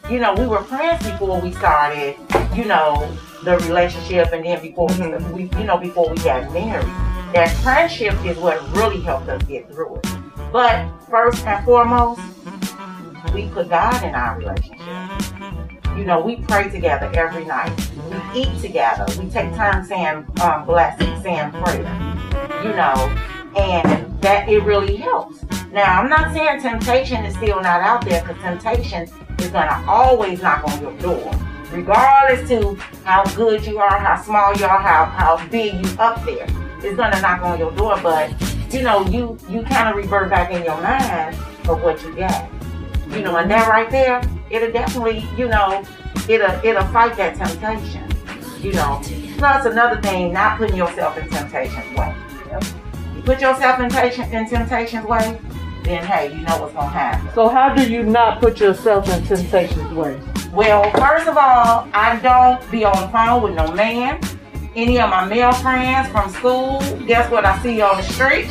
You 0.10 0.20
know, 0.20 0.36
we 0.36 0.46
were 0.46 0.62
friends 0.62 1.04
before 1.04 1.42
we 1.42 1.52
started, 1.52 2.16
you 2.54 2.66
know, 2.66 3.12
the 3.44 3.58
relationship 3.58 4.32
and 4.34 4.46
then 4.46 4.62
before 4.62 4.88
we, 4.88 5.48
we, 5.48 5.58
you 5.58 5.64
know, 5.64 5.80
before 5.80 6.12
we 6.12 6.18
got 6.18 6.54
married. 6.54 6.86
That 7.34 7.50
friendship 7.64 8.14
is 8.24 8.38
what 8.38 8.62
really 8.76 9.02
helped 9.02 9.30
us 9.30 9.42
get 9.46 9.68
through 9.74 9.96
it. 9.96 10.08
But 10.54 10.88
first 11.10 11.44
and 11.48 11.66
foremost, 11.66 12.22
we 13.34 13.50
put 13.50 13.70
God 13.70 14.04
in 14.04 14.14
our 14.14 14.38
relationship. 14.38 14.78
You 15.98 16.06
know, 16.06 16.22
we 16.22 16.36
pray 16.36 16.70
together 16.70 17.12
every 17.16 17.44
night. 17.44 17.74
We 18.12 18.42
eat 18.42 18.62
together. 18.62 19.06
We 19.20 19.28
take 19.32 19.56
time 19.56 19.84
saying 19.84 20.28
um, 20.42 20.68
blessings, 20.68 21.24
saying 21.24 21.50
prayer. 21.50 21.82
You 22.64 22.74
know, 22.74 22.94
and 23.58 24.22
that 24.22 24.48
it 24.48 24.62
really 24.62 24.98
helps. 24.98 25.44
Now, 25.72 26.00
I'm 26.00 26.10
not 26.10 26.32
saying 26.32 26.62
temptation 26.62 27.26
is 27.26 27.36
still 27.36 27.60
not 27.60 27.82
out 27.82 28.06
there 28.06 28.22
because 28.22 28.40
temptation 28.42 29.10
is 29.40 29.50
gonna 29.50 29.84
always 29.88 30.42
knock 30.42 30.68
on 30.68 30.82
your 30.82 30.94
door, 31.00 31.32
regardless 31.72 32.48
to 32.50 32.76
how 33.04 33.24
good 33.36 33.66
you 33.66 33.80
are, 33.80 34.00
how 34.00 34.22
small 34.22 34.54
you 34.56 34.66
are, 34.66 34.80
how 34.80 35.06
how 35.06 35.48
big 35.48 35.74
you 35.74 35.92
up 36.00 36.24
there. 36.26 36.48
It's 36.84 36.96
gonna 36.96 37.22
knock 37.22 37.42
on 37.42 37.60
your 37.60 37.72
door, 37.72 38.00
but 38.02 38.34
you 38.74 38.82
know, 38.82 39.06
you 39.08 39.38
you 39.50 39.62
kind 39.64 39.90
of 39.90 39.96
revert 39.96 40.30
back 40.30 40.52
in 40.52 40.64
your 40.64 40.80
mind 40.82 41.36
of 41.68 41.82
what 41.82 42.02
you 42.04 42.16
got. 42.16 42.50
You 43.10 43.22
know, 43.22 43.38
and 43.38 43.50
that 43.52 43.68
right 43.68 43.90
there, 43.90 44.22
it'll 44.50 44.72
definitely, 44.72 45.28
you 45.38 45.48
know, 45.48 45.84
it'll 46.28 46.52
it'll 46.66 46.88
fight 46.88 47.16
that 47.18 47.36
temptation. 47.36 48.04
You 48.62 48.74
know. 48.74 49.02
Plus 49.38 49.66
another 49.66 50.02
thing, 50.02 50.32
not 50.32 50.58
putting 50.58 50.78
yourself 50.78 51.18
in 51.18 51.30
temptation's 51.30 51.98
way. 51.98 52.16
You 53.16 53.22
put 53.22 53.42
yourself 53.42 53.80
in, 53.80 53.86
in 54.34 54.50
temptation's 54.50 55.06
way, 55.06 55.38
then 55.86 56.04
hey, 56.04 56.36
you 56.36 56.42
know 56.42 56.62
what's 56.62 56.74
gonna 56.74 56.90
happen. 56.90 57.30
So 57.34 57.48
how 57.48 57.74
do 57.74 57.90
you 57.90 58.04
not 58.04 58.40
put 58.40 58.60
yourself 58.60 59.10
in 59.10 59.24
temptation's 59.24 59.94
way? 59.94 60.20
Well, 60.52 60.90
first 60.92 61.28
of 61.28 61.38
all, 61.38 61.88
I 61.94 62.20
don't 62.22 62.72
be 62.72 62.86
on 62.86 63.00
the 63.02 63.08
phone 63.10 63.44
with 63.44 63.56
no 63.56 63.72
man. 63.74 64.20
Any 64.76 65.00
of 65.00 65.10
my 65.10 65.26
male 65.26 65.52
friends 65.54 66.10
from 66.10 66.30
school, 66.30 66.82
guess 67.08 67.30
what 67.32 67.46
I 67.46 67.62
see 67.62 67.82
on 67.82 67.98
the 67.98 68.04
street? 68.04 68.48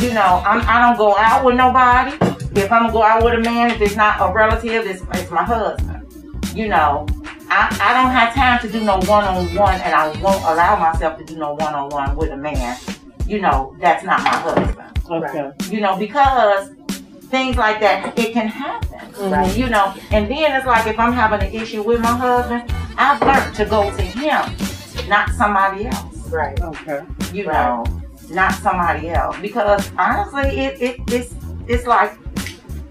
You 0.00 0.12
know, 0.12 0.42
I'm, 0.44 0.60
I 0.68 0.80
don't 0.80 0.96
go 0.96 1.16
out 1.16 1.44
with 1.44 1.56
nobody. 1.56 2.16
If 2.60 2.70
I'm 2.70 2.82
gonna 2.82 2.92
go 2.92 3.02
out 3.02 3.24
with 3.24 3.34
a 3.34 3.40
man, 3.40 3.70
if 3.70 3.80
it's 3.80 3.96
not 3.96 4.16
a 4.20 4.32
relative, 4.32 4.86
it's, 4.86 5.02
it's 5.14 5.30
my 5.30 5.42
husband. 5.42 6.06
You 6.54 6.68
know, 6.68 7.06
I, 7.48 7.76
I 7.80 7.94
don't 7.94 8.12
have 8.12 8.34
time 8.34 8.60
to 8.60 8.70
do 8.70 8.84
no 8.84 8.96
one-on-one, 8.98 9.80
and 9.80 9.94
I 9.94 10.08
won't 10.20 10.42
allow 10.44 10.76
myself 10.78 11.18
to 11.18 11.24
do 11.24 11.36
no 11.36 11.54
one-on-one 11.54 12.16
with 12.16 12.30
a 12.30 12.36
man. 12.36 12.78
You 13.26 13.40
know, 13.40 13.74
that's 13.80 14.04
not 14.04 14.22
my 14.22 14.28
husband 14.30 14.94
Okay. 15.10 15.52
you 15.70 15.80
know, 15.80 15.96
because 15.98 16.70
things 17.28 17.56
like 17.56 17.80
that, 17.80 18.18
it 18.18 18.32
can 18.32 18.48
happen, 18.48 19.30
right? 19.30 19.54
You 19.56 19.68
know, 19.68 19.94
and 20.10 20.30
then 20.30 20.56
it's 20.56 20.66
like 20.66 20.86
if 20.86 20.98
I'm 20.98 21.12
having 21.12 21.46
an 21.46 21.54
issue 21.54 21.82
with 21.82 22.00
my 22.00 22.16
husband, 22.16 22.72
I've 22.96 23.20
learned 23.20 23.54
to 23.56 23.64
go 23.66 23.94
to 23.94 24.02
him, 24.02 25.08
not 25.08 25.30
somebody 25.30 25.86
else, 25.86 26.28
Right. 26.30 26.58
Okay. 26.60 27.02
you 27.32 27.46
know, 27.46 27.84
not 28.30 28.54
somebody 28.54 29.10
else, 29.10 29.36
because 29.40 29.90
honestly, 29.98 30.58
it, 30.60 30.80
it 30.80 31.00
it's 31.12 31.34
it's 31.66 31.86
like 31.86 32.16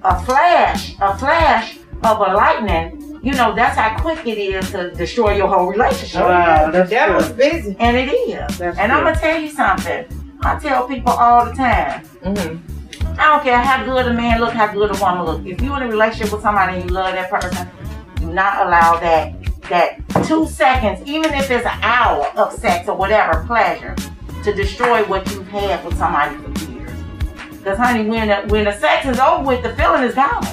a 0.03 0.23
flash, 0.23 0.95
a 1.01 1.17
flash 1.17 1.77
of 2.03 2.19
a 2.19 2.33
lightning. 2.33 2.99
You 3.23 3.33
know, 3.33 3.55
that's 3.55 3.77
how 3.77 3.97
quick 4.01 4.27
it 4.27 4.37
is 4.37 4.69
to 4.71 4.91
destroy 4.91 5.37
your 5.37 5.47
whole 5.47 5.67
relationship. 5.67 6.21
Wow, 6.21 6.69
that's 6.69 6.89
that 6.89 7.15
was 7.15 7.29
busy. 7.31 7.75
And 7.79 7.95
it 7.97 8.11
is. 8.11 8.57
That's 8.57 8.77
and 8.77 8.91
I'm 8.91 9.03
gonna 9.05 9.15
tell 9.15 9.39
you 9.41 9.49
something. 9.49 10.05
I 10.45 10.59
tell 10.59 10.87
people 10.87 11.11
all 11.11 11.45
the 11.45 11.53
time. 11.53 12.05
Mm-hmm. 12.23 13.19
I 13.19 13.27
don't 13.27 13.43
care 13.43 13.61
how 13.61 13.85
good 13.85 14.07
a 14.07 14.13
man 14.13 14.41
look, 14.41 14.53
how 14.53 14.73
good 14.73 14.93
a 14.95 14.99
woman 14.99 15.23
look. 15.23 15.45
If 15.45 15.61
you're 15.61 15.77
in 15.77 15.83
a 15.83 15.87
relationship 15.87 16.33
with 16.33 16.41
somebody 16.41 16.79
and 16.81 16.89
you 16.89 16.95
love 16.95 17.13
that 17.13 17.29
person, 17.29 17.67
do 18.15 18.33
not 18.33 18.65
allow 18.67 18.99
that 18.99 19.35
that 19.69 20.01
two 20.27 20.45
seconds, 20.45 21.07
even 21.07 21.33
if 21.33 21.49
it's 21.49 21.65
an 21.65 21.79
hour 21.81 22.25
of 22.35 22.51
sex 22.53 22.89
or 22.89 22.97
whatever 22.97 23.45
pleasure, 23.45 23.95
to 24.43 24.53
destroy 24.53 25.03
what 25.05 25.29
you've 25.31 25.47
had 25.47 25.83
with 25.85 25.97
somebody 25.97 26.35
for 26.35 26.71
years. 26.71 26.91
Because 27.51 27.77
honey, 27.77 28.09
when 28.09 28.27
the, 28.27 28.35
when 28.51 28.65
the 28.65 28.77
sex 28.77 29.07
is 29.07 29.19
over 29.19 29.45
with, 29.45 29.63
the 29.63 29.73
feeling 29.75 30.03
is 30.03 30.15
gone. 30.15 30.45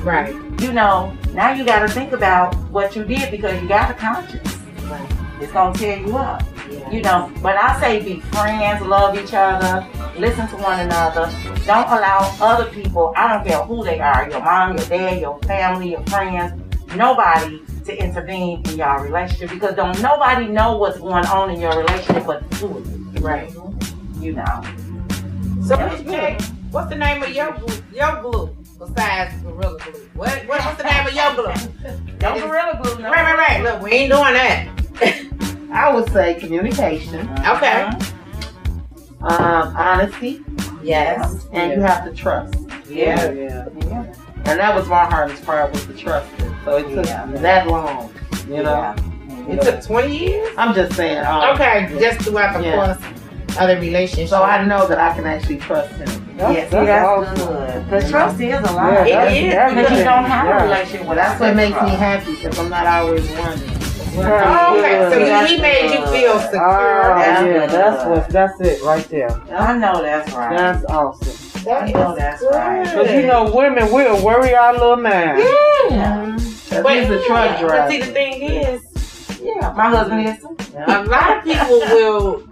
Right. 0.00 0.34
You 0.60 0.72
know, 0.72 1.16
now 1.32 1.52
you 1.52 1.64
got 1.64 1.86
to 1.86 1.88
think 1.88 2.12
about 2.12 2.56
what 2.70 2.96
you 2.96 3.04
did 3.04 3.30
because 3.30 3.62
you 3.62 3.68
got 3.68 3.90
a 3.90 3.94
conscience. 3.94 4.56
Right. 4.84 5.12
It's 5.40 5.52
gonna 5.52 5.78
tear 5.78 5.98
you 5.98 6.16
up. 6.16 6.42
You 6.90 7.02
know. 7.02 7.32
But 7.42 7.56
I 7.56 7.80
say 7.80 8.02
be 8.02 8.20
friends, 8.20 8.84
love 8.84 9.18
each 9.18 9.34
other, 9.34 9.86
listen 10.18 10.48
to 10.48 10.56
one 10.56 10.80
another. 10.80 11.30
Don't 11.66 11.86
allow 11.86 12.36
other 12.40 12.70
people, 12.70 13.12
I 13.16 13.28
don't 13.28 13.46
care 13.46 13.62
who 13.62 13.84
they 13.84 14.00
are, 14.00 14.28
your 14.30 14.40
mom, 14.40 14.76
your 14.76 14.86
dad, 14.86 15.20
your 15.20 15.38
family, 15.40 15.92
your 15.92 16.04
friends, 16.06 16.60
nobody 16.96 17.60
to 17.84 17.96
intervene 17.96 18.62
in 18.68 18.78
your 18.78 19.02
relationship 19.02 19.50
because 19.50 19.74
don't 19.74 20.00
nobody 20.02 20.46
know 20.46 20.76
what's 20.76 20.98
going 20.98 21.26
on 21.26 21.50
in 21.50 21.60
your 21.60 21.76
relationship 21.78 22.26
but 22.26 22.48
the 22.50 22.56
two 22.56 22.78
of 22.78 23.14
you. 23.14 23.20
Right. 23.20 23.50
You 24.18 24.32
know. 24.34 24.62
So, 25.64 25.76
Miss 25.76 26.50
what's 26.70 26.88
the 26.88 26.96
name 26.96 27.22
of 27.22 27.30
your? 27.30 27.56
Your 27.92 28.22
glue 28.22 28.56
besides 28.80 29.34
Gorilla 29.42 29.78
Glue? 29.78 29.92
What, 30.14 30.46
what 30.46 30.64
what's 30.64 30.78
the 30.78 30.84
name 30.84 31.06
of 31.06 31.14
your 31.14 31.34
glue? 31.34 32.16
Don't 32.18 32.40
gorilla 32.40 32.80
glue 32.82 33.02
no. 33.02 33.10
Right, 33.10 33.36
right, 33.36 33.36
right. 33.36 33.62
Look, 33.62 33.82
we 33.82 33.90
ain't 33.92 34.12
doing 34.12 34.34
that. 34.34 35.26
I 35.72 35.92
would 35.92 36.10
say 36.12 36.34
communication, 36.34 37.28
Okay. 37.46 37.88
um, 39.22 39.76
honesty, 39.76 40.40
Yes. 40.82 41.46
and 41.52 41.72
you 41.72 41.80
have 41.80 42.04
to 42.04 42.12
trust. 42.12 42.54
Yeah. 42.88 43.30
Yeah. 43.30 43.64
Yeah. 43.86 44.04
And 44.46 44.58
that 44.58 44.74
was 44.74 44.88
my 44.88 45.04
hardest 45.04 45.44
part 45.44 45.72
was 45.72 45.86
the 45.86 45.94
trusting. 45.94 46.54
So 46.64 46.78
it 46.78 46.94
took 46.94 47.06
Yeah. 47.06 47.26
that 47.34 47.66
long, 47.68 48.10
you 48.48 48.62
know. 48.62 48.94
It 49.48 49.62
took 49.62 49.82
20 49.82 50.16
years? 50.16 50.48
I'm 50.58 50.74
just 50.74 50.94
saying. 50.94 51.24
Um, 51.24 51.50
Okay, 51.54 51.88
just 51.98 52.20
throughout 52.22 52.56
the 52.58 52.64
Yeah. 52.64 52.74
course 52.74 52.98
of 53.60 53.68
the 53.68 53.76
relationship. 53.80 54.28
So 54.28 54.42
I 54.42 54.64
know 54.64 54.86
that 54.86 54.98
I 54.98 55.14
can 55.14 55.26
actually 55.26 55.58
trust 55.58 55.90
him. 55.92 56.08
That's, 56.36 56.54
Yes, 56.54 56.70
that's 56.70 56.86
that's 56.86 57.06
awesome. 57.08 57.48
good. 57.48 57.84
Because 57.84 58.10
trust 58.10 58.34
is 58.36 58.40
a 58.40 58.46
Yeah, 58.46 58.58
lot. 58.60 58.90
that's- 58.90 59.36
is, 59.36 59.52
that's 59.52 59.74
Because 59.74 59.98
you 59.98 60.04
don't 60.04 60.24
have 60.24 60.46
Yeah. 60.46 60.58
a 60.58 60.62
relationship 60.64 61.06
Well, 61.06 61.16
that's 61.16 61.40
what 61.40 61.54
makes 61.56 61.82
me 61.82 61.90
happy 61.90 62.34
because 62.36 62.58
I'm 62.58 62.68
not 62.70 62.86
always 62.86 63.28
running. 63.32 63.79
Oh, 64.22 64.78
okay, 64.78 65.10
so 65.10 65.18
Yeah. 65.18 65.46
he 65.46 65.58
made 65.60 65.92
you 65.92 66.06
feel 66.06 66.32
ah, 66.34 66.40
secure. 66.40 67.12
Oh, 67.12 67.18
That's 67.18 67.42
yeah, 67.46 67.66
that's 67.66 68.04
what. 68.06 68.28
That's 68.28 68.60
it 68.60 68.82
right 68.82 69.04
there. 69.08 69.30
I 69.52 69.76
know 69.78 70.02
that's 70.02 70.32
right. 70.32 70.56
That's 70.56 70.84
awesome. 70.86 71.62
That 71.64 71.82
I 71.82 71.90
know 71.92 72.12
is 72.12 72.18
that's 72.18 72.40
good. 72.40 72.54
right. 72.54 72.86
Cause 72.86 73.10
you 73.12 73.22
know, 73.26 73.54
women 73.54 73.92
will 73.92 74.24
worry 74.24 74.54
our 74.54 74.72
little 74.72 74.96
man. 74.96 75.38
Yeah. 75.38 76.36
Because 76.36 76.82
But, 76.84 76.94
he's 77.00 77.10
a 77.10 77.24
truck 77.26 77.60
but 77.60 77.66
driver. 77.66 77.90
see, 77.90 78.00
the 78.00 78.06
thing 78.06 78.42
is, 78.42 79.40
Yeah, 79.42 79.72
my 79.76 79.88
husband 79.90 80.26
is 80.28 80.38
too. 80.38 80.56
a 80.86 81.02
lot 81.04 81.38
of 81.38 81.44
people 81.44 81.78
will. 81.80 82.42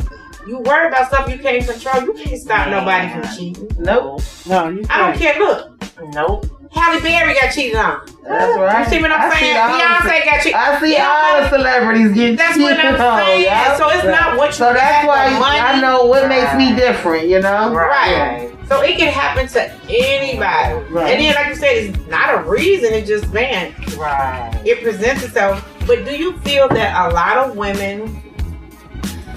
You 0.47 0.59
worry 0.61 0.89
about 0.89 1.09
stuff 1.09 1.29
you 1.31 1.39
can't 1.39 1.65
control. 1.67 2.03
You 2.05 2.15
can't 2.15 2.41
stop 2.41 2.69
nobody 2.69 3.09
from 3.13 3.37
cheating. 3.37 3.69
Nope. 3.79 4.23
No, 4.47 4.69
you 4.71 4.83
I 4.89 4.99
don't 5.11 5.19
can't. 5.19 5.37
care. 5.37 5.39
Look, 5.39 6.15
Nope. 6.15 6.47
Halle 6.73 7.01
Berry 7.01 7.35
got 7.35 7.53
cheated 7.53 7.77
on. 7.77 8.01
That's 8.25 8.57
right. 8.59 8.85
You 8.85 8.91
see 8.91 9.01
what 9.03 9.11
I'm 9.13 9.31
I 9.31 9.35
saying? 9.39 9.57
Beyonce 9.57 10.25
got 10.25 10.43
cheated. 10.43 10.55
I 10.55 10.81
see 10.81 10.97
all 10.99 11.43
the 11.43 11.49
celebrities 11.49 12.13
getting 12.15 12.37
That's 12.37 12.59
what 12.59 12.77
cheated 12.77 12.85
I'm 12.95 13.01
on, 13.01 13.25
saying. 13.25 13.45
yeah. 13.45 13.77
So 13.77 13.89
it's 13.91 14.05
not 14.05 14.37
what 14.37 14.47
you 14.49 14.53
So 14.53 14.73
that's 14.75 15.07
why. 15.07 15.27
I 15.27 15.81
know 15.81 16.05
what 16.07 16.29
makes 16.29 16.55
me 16.55 16.75
different, 16.77 17.27
you 17.29 17.41
know? 17.41 17.73
Right. 17.73 18.55
So 18.69 18.83
it 18.83 18.99
can 18.99 19.11
happen 19.11 19.49
to 19.49 19.73
anybody. 19.89 20.93
Right. 20.93 21.13
And 21.15 21.21
then, 21.23 21.35
like 21.35 21.49
you 21.49 21.55
said, 21.55 21.77
it's 21.77 22.07
not 22.09 22.35
a 22.35 22.49
reason. 22.49 22.93
It's 22.93 23.09
just, 23.09 23.33
man, 23.33 23.75
Right. 23.97 24.53
it 24.67 24.83
presents 24.83 25.25
itself. 25.25 25.67
But 25.87 26.05
do 26.05 26.15
you 26.15 26.37
feel 26.41 26.69
that 26.69 27.11
a 27.11 27.15
lot 27.15 27.39
of 27.39 27.57
women, 27.57 28.23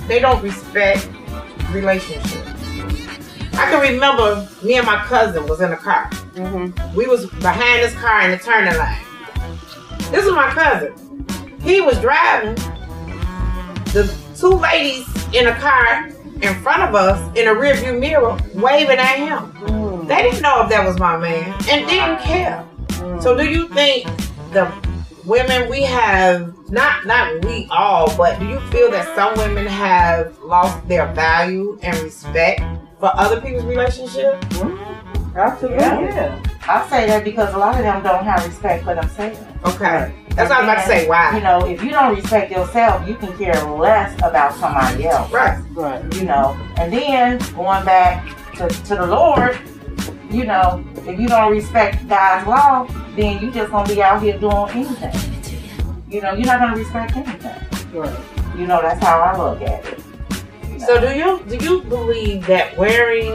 they 0.08 0.20
don't 0.20 0.44
respect 0.44 1.08
relationships? 1.72 2.51
I 3.54 3.70
can 3.70 3.82
remember 3.82 4.48
me 4.64 4.76
and 4.76 4.86
my 4.86 4.98
cousin 5.06 5.48
was 5.48 5.62
in 5.62 5.72
a 5.72 5.78
car. 5.78 6.10
Mm-hmm. 6.10 6.96
We 6.96 7.08
was 7.08 7.26
behind 7.28 7.84
this 7.84 7.94
car 7.96 8.22
in 8.22 8.32
the 8.32 8.38
turning 8.38 8.78
lane. 8.78 8.98
This 10.12 10.26
is 10.26 10.34
my 10.34 10.50
cousin. 10.50 10.94
He 11.62 11.82
was 11.82 12.00
driving. 12.00 12.56
The 13.94 14.14
two 14.38 14.50
ladies 14.50 15.08
in 15.34 15.48
a 15.48 15.56
car 15.56 16.10
in 16.42 16.56
front 16.62 16.82
of 16.82 16.96
us 16.96 17.20
in 17.38 17.48
a 17.48 17.52
rearview 17.52 18.00
mirror 18.00 18.38
waving 18.56 18.98
at 18.98 19.18
him. 19.18 20.08
They 20.08 20.24
didn't 20.24 20.42
know 20.42 20.64
if 20.64 20.70
that 20.70 20.86
was 20.86 20.98
my 21.00 21.18
man 21.18 21.54
and 21.70 21.88
didn't 21.88 22.20
care. 22.20 22.68
So 23.22 23.38
do 23.38 23.48
you 23.50 23.68
think 23.70 24.06
the 24.52 24.72
women 25.26 25.70
we 25.70 25.84
have 25.84 26.54
not 26.70 27.06
not 27.06 27.46
we 27.46 27.68
all, 27.70 28.16
but 28.18 28.40
do 28.40 28.48
you 28.48 28.60
feel 28.72 28.90
that 28.92 29.14
some 29.16 29.36
women 29.38 29.68
have 29.68 30.38
lost 30.40 30.88
their 30.88 31.12
value 31.14 31.78
and 31.84 31.98
respect 32.00 32.62
for 33.02 33.12
other 33.16 33.42
people's 33.42 33.66
relationship? 33.66 34.40
Mm-hmm. 34.52 35.38
Absolutely. 35.38 35.78
Yeah. 35.80 36.44
I 36.68 36.88
say 36.88 37.08
that 37.08 37.24
because 37.24 37.52
a 37.54 37.58
lot 37.58 37.76
of 37.76 37.82
them 37.82 38.04
don't 38.04 38.24
have 38.24 38.46
respect 38.46 38.84
for 38.84 38.94
themselves. 38.94 39.40
Okay. 39.66 40.14
That's 40.36 40.50
what 40.50 40.60
I 40.60 40.62
was 40.62 40.70
about 40.70 40.76
to 40.76 40.88
say. 40.88 41.08
Why? 41.08 41.36
You 41.36 41.44
know, 41.44 41.66
if 41.66 41.84
you 41.84 41.90
don't 41.90 42.16
respect 42.16 42.52
yourself, 42.52 43.08
you 43.08 43.16
can 43.16 43.36
care 43.38 43.60
less 43.64 44.14
about 44.20 44.54
somebody 44.54 45.08
else. 45.08 45.32
Right. 45.32 45.60
Right. 45.72 46.16
You 46.16 46.26
know, 46.26 46.56
and 46.78 46.94
then 46.94 47.40
going 47.56 47.84
back 47.84 48.38
to, 48.58 48.68
to 48.68 48.96
the 48.96 49.08
Lord, 49.08 49.60
you 50.30 50.46
know, 50.46 50.86
if 51.08 51.20
you 51.20 51.28
don't 51.28 51.52
respect 51.52 52.08
God's 52.08 52.48
law, 52.48 52.86
then 53.16 53.44
you 53.44 53.52
just 53.52 53.72
gonna 53.72 53.90
be 53.90 54.04
out 54.04 54.22
here 54.22 54.38
doing 54.38 54.70
anything. 54.70 55.64
You 56.08 56.22
know, 56.22 56.34
you're 56.34 56.46
not 56.46 56.60
gonna 56.60 56.78
respect 56.78 57.18
anything. 57.18 58.00
Right. 58.00 58.20
You 58.56 58.68
know, 58.68 58.80
that's 58.82 59.04
how 59.04 59.20
I 59.22 59.38
look 59.38 59.62
at 59.62 59.86
it. 59.86 60.11
So 60.86 61.00
do 61.00 61.16
you 61.16 61.44
do 61.48 61.64
you 61.66 61.82
believe 61.84 62.46
that 62.48 62.76
wearing 62.78 63.34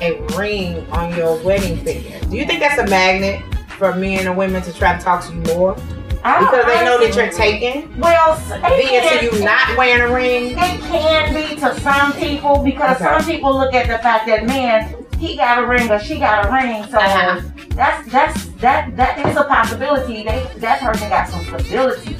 a 0.00 0.20
ring 0.36 0.86
on 0.90 1.16
your 1.16 1.36
wedding 1.42 1.76
finger, 1.84 2.18
do 2.28 2.36
you 2.36 2.44
think 2.44 2.60
that's 2.60 2.78
a 2.78 2.86
magnet 2.86 3.42
for 3.78 3.94
men 3.94 4.26
and 4.26 4.36
women 4.36 4.62
to 4.62 4.72
try 4.72 4.96
to 4.96 5.02
talk 5.02 5.24
to 5.26 5.32
you 5.32 5.40
more? 5.54 5.74
Because 5.74 6.66
they 6.66 6.84
know 6.84 6.98
that 6.98 7.14
you're 7.16 7.32
taken. 7.32 7.98
Well, 7.98 8.36
Being 8.78 9.02
to 9.02 9.24
you 9.38 9.44
not 9.44 9.76
wearing 9.76 10.08
a 10.10 10.14
ring. 10.14 10.52
It 10.52 10.80
can 10.82 11.34
be 11.34 11.56
to 11.56 11.74
some 11.80 12.12
people 12.12 12.62
because 12.62 12.96
Okay. 13.00 13.04
some 13.04 13.24
people 13.24 13.56
look 13.58 13.74
at 13.74 13.88
the 13.88 13.98
fact 13.98 14.26
that 14.26 14.44
man, 14.46 14.94
he 15.18 15.36
got 15.36 15.62
a 15.62 15.66
ring 15.66 15.90
or 15.90 15.98
she 15.98 16.18
got 16.18 16.46
a 16.46 16.52
ring, 16.52 16.84
so 16.90 16.98
Uh-huh. 16.98 17.40
that's 17.70 18.08
that's 18.12 18.46
that 18.62 18.96
that 18.96 19.26
is 19.26 19.36
a 19.36 19.44
possibility. 19.44 20.22
They 20.22 20.46
that 20.58 20.80
person 20.80 21.08
got 21.08 21.28
some 21.28 21.44
stability. 21.44 22.16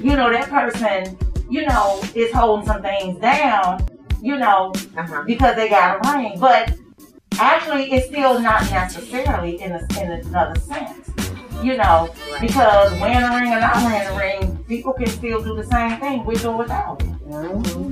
You 0.00 0.16
know, 0.16 0.30
that 0.30 0.48
person, 0.48 1.18
you 1.50 1.66
know, 1.66 2.00
is 2.14 2.32
holding 2.32 2.66
some 2.66 2.80
things 2.80 3.18
down. 3.20 3.86
You 4.24 4.38
know, 4.38 4.72
Uh-huh. 4.96 5.22
because 5.26 5.54
they 5.54 5.68
got 5.68 6.00
a 6.00 6.12
ring, 6.16 6.38
but 6.40 6.72
actually, 7.38 7.92
it's 7.92 8.06
still 8.06 8.40
not 8.40 8.62
necessarily 8.70 9.60
in 9.60 9.72
a, 9.72 9.80
in 10.00 10.12
another 10.12 10.58
sense. 10.60 11.10
You 11.62 11.76
know, 11.76 12.08
Right. 12.32 12.40
because 12.40 12.98
wearing 13.00 13.22
a 13.22 13.36
ring 13.38 13.52
or 13.52 13.60
not 13.60 13.76
wearing 13.84 14.08
a 14.08 14.16
ring, 14.16 14.64
people 14.66 14.94
can 14.94 15.08
still 15.08 15.42
do 15.42 15.54
the 15.54 15.64
same 15.64 16.00
thing 16.00 16.24
with 16.24 16.44
or 16.46 16.56
without 16.56 17.02
it 17.02 17.10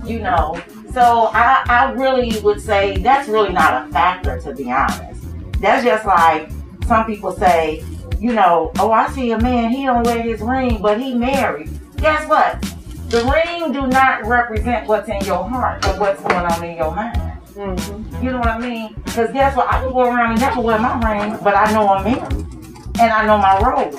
you 0.07 0.21
know. 0.21 0.59
So 0.93 1.31
I, 1.35 1.65
I 1.69 1.93
really 1.93 2.39
would 2.41 2.61
say 2.61 2.97
that's 2.99 3.29
really 3.29 3.53
not 3.53 3.89
a 3.89 3.93
factor 3.93 4.41
to 4.41 4.55
be 4.55 4.71
honest. 4.71 5.21
That's 5.61 5.85
just 5.85 6.05
like 6.07 6.51
some 6.87 7.05
people 7.07 7.33
say, 7.33 7.83
you 8.19 8.33
know, 8.33 8.73
oh 8.79 8.91
I 8.91 9.09
see 9.09 9.33
a 9.33 9.39
man, 9.39 9.71
he 9.71 9.85
don't 9.85 10.03
wear 10.05 10.23
his 10.23 10.41
ring, 10.41 10.81
but 10.81 10.99
he 11.01 11.15
married. 11.15 11.71
Guess 11.97 12.27
what? 12.29 12.63
The 13.13 13.23
ring 13.25 13.73
do 13.73 13.87
not 13.89 14.25
represent 14.25 14.89
what's 14.89 15.07
in 15.07 15.21
your 15.27 15.45
heart 15.47 15.85
or 15.87 16.01
what's 16.01 16.23
going 16.23 16.35
on 16.35 16.65
in 16.65 16.77
your 16.79 16.95
mind. 16.95 17.21
Mhm. 17.55 18.23
You 18.23 18.31
know 18.31 18.39
what 18.39 18.49
I 18.49 18.59
mean? 18.59 18.95
Because 19.05 19.31
guess 19.33 19.55
what? 19.55 19.71
I 19.71 19.81
can 19.81 19.93
go 19.93 20.01
around 20.01 20.31
and 20.33 20.41
never 20.41 20.63
wear 20.63 20.79
my 20.79 20.95
ring, 21.13 21.37
but 21.45 21.55
I 21.55 21.71
know 21.73 21.91
I'm 21.91 22.05
married. 22.05 22.23
And 22.99 23.13
I 23.13 23.27
know 23.27 23.37
my 23.37 23.59
role. 23.61 23.93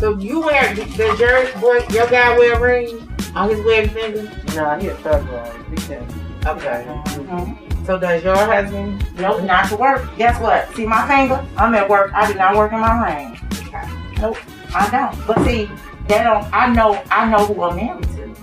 So 0.00 0.18
you 0.18 0.40
wear 0.40 0.74
does 0.74 1.18
your 1.18 1.46
boy 1.60 1.80
your 1.88 2.06
guy 2.08 2.36
wear 2.38 2.56
a 2.56 2.60
ring 2.60 3.08
on 3.34 3.48
his 3.48 3.64
wedding 3.64 3.88
finger? 3.88 4.30
Nah, 4.54 4.78
he 4.78 4.88
a 4.88 4.94
thug 4.96 5.26
ride. 5.30 5.52
He 5.70 5.76
can. 5.76 6.06
Okay. 6.46 6.84
Mhm. 7.06 7.86
So 7.86 7.98
does 7.98 8.22
your 8.22 8.36
husband? 8.36 9.02
Nope, 9.18 9.44
not 9.44 9.66
to 9.70 9.76
work. 9.76 10.04
Guess 10.18 10.38
what? 10.40 10.68
See 10.76 10.84
my 10.84 11.08
finger? 11.08 11.40
I'm 11.56 11.74
at 11.74 11.88
work. 11.88 12.12
I 12.14 12.30
do 12.30 12.34
not 12.38 12.54
work 12.54 12.72
in 12.72 12.80
my 12.80 13.02
ring. 13.02 13.38
Okay. 13.66 13.88
Nope, 14.20 14.36
I 14.74 14.88
don't. 14.90 15.26
But 15.26 15.38
see, 15.46 15.70
they 16.10 16.22
don't. 16.24 16.44
I 16.52 16.72
know. 16.72 17.02
I 17.10 17.30
know 17.30 17.46
who 17.46 17.62
I'm 17.62 17.76
married 17.76 18.02
to. 18.04 18.34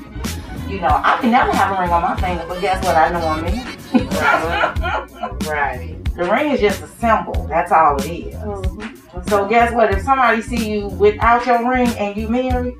You 0.69 0.81
know, 0.81 0.87
I 1.03 1.17
can 1.21 1.31
never 1.31 1.51
have 1.53 1.77
a 1.77 1.81
ring 1.81 1.91
on 1.91 2.01
my 2.01 2.15
finger, 2.19 2.43
but 2.47 2.59
guess 2.59 2.83
what? 2.83 2.95
I 2.95 3.09
know 3.09 3.25
I'm 3.25 3.41
married. 3.43 3.73
Right. 5.47 5.95
the 6.15 6.25
ring 6.25 6.51
is 6.51 6.59
just 6.59 6.83
a 6.83 6.87
symbol. 6.87 7.47
That's 7.47 7.71
all 7.71 7.95
it 8.01 8.05
is. 8.09 8.35
Mhm. 8.35 9.29
So 9.29 9.47
guess 9.47 9.71
what? 9.73 9.91
If 9.91 10.01
somebody 10.03 10.41
see 10.41 10.69
you 10.71 10.87
without 10.87 11.45
your 11.45 11.69
ring 11.69 11.87
and 11.97 12.15
you 12.17 12.27
married, 12.27 12.75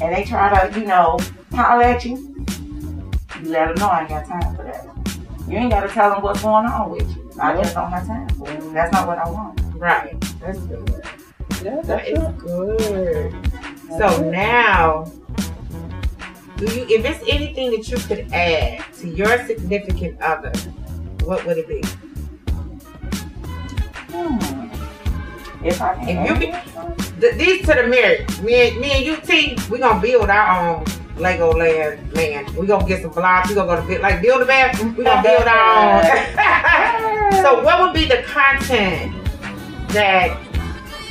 and 0.00 0.14
they 0.14 0.24
try 0.24 0.68
to, 0.68 0.78
you 0.80 0.86
know, 0.86 1.18
holler 1.52 1.82
at 1.84 2.04
you, 2.04 2.16
you 3.40 3.48
let 3.48 3.66
them 3.68 3.74
know 3.78 3.88
I 3.88 4.00
ain't 4.00 4.08
got 4.08 4.26
time 4.26 4.54
for 4.56 4.62
that. 4.62 4.86
You 5.48 5.58
ain't 5.58 5.70
got 5.72 5.80
to 5.80 5.88
tell 5.88 6.10
them 6.10 6.22
what's 6.22 6.42
going 6.42 6.66
on 6.66 6.90
with 6.90 7.08
you. 7.16 7.30
I 7.40 7.60
just 7.60 7.74
don't 7.74 7.90
have 7.90 8.06
time 8.06 8.28
for 8.30 8.48
it. 8.48 8.72
That's 8.72 8.92
not 8.92 9.06
what 9.08 9.18
I 9.18 9.28
want. 9.28 9.60
Right. 9.74 10.18
That's 10.40 10.58
good. 10.60 10.88
Yeah, 11.62 11.80
That 11.82 11.86
that's 11.86 12.08
is 12.08 12.18
good. 12.40 13.34
So 13.98 14.22
now, 14.30 15.04
do 16.56 16.64
you? 16.64 16.86
If 16.88 17.04
it's 17.04 17.22
anything 17.28 17.72
that 17.72 17.88
you 17.88 17.98
could 17.98 18.32
add 18.32 18.84
to 18.94 19.08
your 19.08 19.44
significant 19.46 20.20
other, 20.22 20.52
what 21.24 21.44
would 21.44 21.58
it 21.58 21.68
be? 21.68 21.82
Hmm. 24.08 24.68
If 25.62 25.82
I 25.82 25.94
can. 25.96 26.26
If 26.26 26.30
you 26.30 26.34
be, 26.38 27.20
th- 27.20 27.34
these 27.34 27.66
to 27.66 27.74
the 27.74 27.86
married, 27.86 28.26
me 28.42 28.68
and 28.68 28.80
me 28.80 28.92
and 28.92 29.04
you, 29.04 29.16
T, 29.16 29.58
we 29.70 29.78
gonna 29.78 30.00
build 30.00 30.30
our 30.30 30.76
own 30.76 30.84
Lego 31.16 31.52
land, 31.52 32.12
man. 32.14 32.46
We 32.56 32.66
gonna 32.66 32.88
get 32.88 33.02
some 33.02 33.10
blocks. 33.10 33.50
We 33.50 33.54
gonna 33.54 33.76
go 33.76 33.80
to 33.82 33.86
bit 33.86 34.00
like 34.00 34.22
build 34.22 34.40
a 34.40 34.46
bear. 34.46 34.72
We 34.96 35.04
gonna 35.04 35.22
build 35.22 35.46
our 35.46 35.98
own. 35.98 37.32
so 37.42 37.62
what 37.62 37.80
would 37.80 37.92
be 37.92 38.06
the 38.06 38.22
content 38.22 39.12
that? 39.88 40.38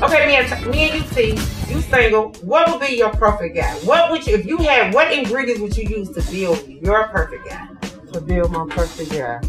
Okay, 0.01 0.25
me 0.25 0.35
and 0.37 0.71
me 0.71 0.89
and 0.89 0.95
you, 0.95 1.09
T, 1.11 1.60
you 1.71 1.81
single. 1.81 2.31
What 2.41 2.69
would 2.69 2.87
be 2.87 2.95
your 2.95 3.11
perfect 3.11 3.55
guy? 3.55 3.73
What 3.85 4.11
would 4.11 4.25
you, 4.27 4.35
if 4.35 4.45
you 4.45 4.57
had, 4.57 4.93
what 4.93 5.11
ingredients 5.11 5.61
would 5.61 5.77
you 5.77 5.87
use 5.97 6.09
to 6.11 6.21
build 6.31 6.67
your 6.67 7.07
perfect 7.07 7.47
guy? 7.47 7.67
To 8.13 8.21
build 8.21 8.51
my 8.51 8.67
perfect 8.69 9.11
guy. 9.11 9.39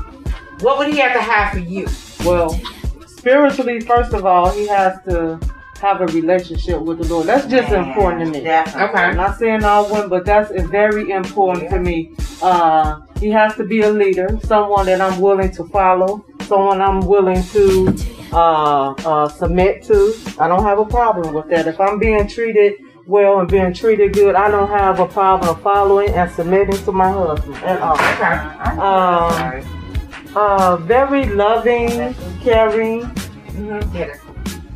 What 0.61 0.79
would 0.79 0.89
he 0.89 0.99
have 0.99 1.13
to 1.15 1.21
have 1.21 1.53
for 1.53 1.59
you? 1.59 1.89
Well, 2.25 2.59
spiritually, 3.07 3.81
first 3.81 4.13
of 4.13 4.25
all, 4.25 4.51
he 4.51 4.69
has 4.69 5.03
to 5.05 5.41
have 5.81 6.01
a 6.01 6.07
relationship 6.07 6.81
with 6.81 6.99
the 6.99 7.13
Lord. 7.13 7.27
That's 7.27 7.47
just 7.49 7.73
important 7.73 8.27
to 8.27 8.31
me. 8.31 8.45
Definitely. 8.45 9.01
I'm 9.01 9.17
not 9.17 9.37
saying 9.39 9.65
all 9.65 9.91
women, 9.93 10.09
but 10.09 10.25
that's 10.25 10.53
very 10.71 11.11
important 11.11 11.71
to 11.71 11.81
me. 11.81 12.15
Uh, 12.41 13.01
he 13.19 13.31
has 13.31 13.57
to 13.57 13.65
be 13.65 13.83
a 13.83 13.91
leader, 13.91 14.39
someone 14.45 14.87
that 14.87 15.01
I'm 15.01 15.21
willing 15.21 15.51
to 15.53 15.65
follow, 15.65 16.25
someone 16.43 16.81
I'm 16.81 17.01
willing 17.01 17.43
to 17.43 17.93
uh, 18.33 18.91
uh, 18.93 19.29
submit 19.29 19.83
to. 19.85 20.15
I 20.39 20.49
don't 20.49 20.65
have 20.65 20.79
a 20.79 20.87
problem 20.87 21.35
with 21.35 21.49
that. 21.49 21.67
If 21.67 21.81
I'm 21.81 21.99
being 21.99 22.27
treated 22.27 22.75
well 23.07 23.41
and 23.41 23.49
being 23.49 23.75
treated 23.75 24.15
good, 24.15 24.35
I 24.35 24.51
don't 24.51 24.69
have 24.69 25.01
a 25.01 25.07
problem 25.07 25.61
following 25.61 26.11
and 26.11 26.31
submitting 26.31 26.83
to 26.85 26.93
my 26.93 27.11
husband 27.11 27.57
at 27.57 27.81
all. 27.81 27.95
Okay. 27.95 28.35
Um, 28.79 30.35
uh, 30.35 30.77
very 30.77 31.27
loving, 31.27 32.15
caring. 32.41 33.05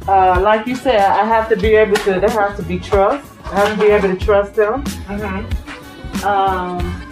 Uh, 0.07 0.41
like 0.41 0.67
you 0.67 0.77
said, 0.77 1.01
I 1.01 1.25
have 1.25 1.49
to 1.49 1.57
be 1.57 1.75
able 1.75 1.97
to. 1.97 2.21
There 2.21 2.31
has 2.31 2.57
to 2.59 2.63
be 2.63 2.79
trust. 2.79 3.27
I 3.45 3.61
have 3.61 3.79
to 3.79 3.85
be 3.85 3.91
able 3.91 4.09
to 4.09 4.25
trust 4.25 4.55
them. 4.55 4.85
Um, 6.25 7.03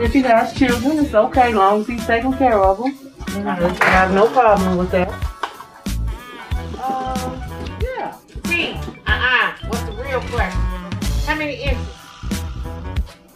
if 0.00 0.12
he 0.12 0.22
has 0.22 0.52
children, 0.54 1.04
it's 1.04 1.14
okay, 1.14 1.52
long 1.52 1.82
as 1.82 1.86
he's 1.86 2.06
taking 2.06 2.32
care 2.32 2.58
of 2.60 2.78
them. 2.78 2.98
I 3.46 3.54
have 3.90 4.12
no 4.12 4.28
problem 4.28 4.78
with 4.78 4.90
that. 4.92 5.31
Uh-uh. 8.52 9.52
What's 9.68 9.82
the 9.84 9.92
real 9.92 10.20
question? 10.28 10.60
How 11.26 11.34
many 11.36 11.54
inches? 11.54 11.88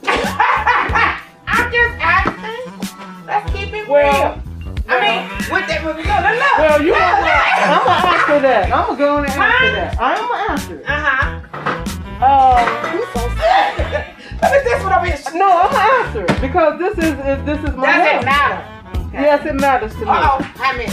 I'm 0.06 1.72
just 1.72 1.94
asking. 2.04 3.26
Let's 3.26 3.50
keep 3.50 3.72
it 3.72 3.88
Well, 3.88 4.12
real. 4.12 4.42
I 4.88 5.00
mean, 5.00 5.22
with 5.50 5.66
that, 5.68 5.82
well, 5.84 5.98
you 5.98 6.04
know 6.04 6.20
look. 6.20 6.36
I'm 6.60 7.84
gonna 7.84 8.06
answer 8.12 8.40
that. 8.40 8.64
I'm 8.72 8.86
gonna 8.86 8.98
go 8.98 9.16
on 9.16 9.24
and 9.24 9.32
answer 9.32 9.40
Huh? 9.40 9.72
that. 9.72 9.96
I'm 9.98 10.16
gonna 10.28 10.52
answer 10.52 10.76
it. 10.80 10.84
Uh-huh. 10.86 12.24
Uh, 12.24 12.92
you 12.92 13.00
so 13.14 13.20
Look 13.26 14.52
at 14.52 14.64
this 14.64 14.82
one 14.84 14.92
over 14.92 15.06
here. 15.06 15.18
no, 15.34 15.48
I'm 15.62 15.70
gonna 15.72 15.92
answer 16.04 16.24
it 16.28 16.40
because 16.42 16.78
this 16.78 16.92
is 16.98 17.14
this 17.46 17.58
is 17.70 17.74
my. 17.74 17.86
That 17.86 18.12
Does 18.12 18.22
it 18.22 18.26
matter? 18.26 19.12
Yes, 19.14 19.46
it 19.46 19.54
matters 19.54 19.92
to 19.94 20.00
me. 20.00 20.04
Uh-oh. 20.08 20.42
How 20.42 20.72
many? 20.76 20.92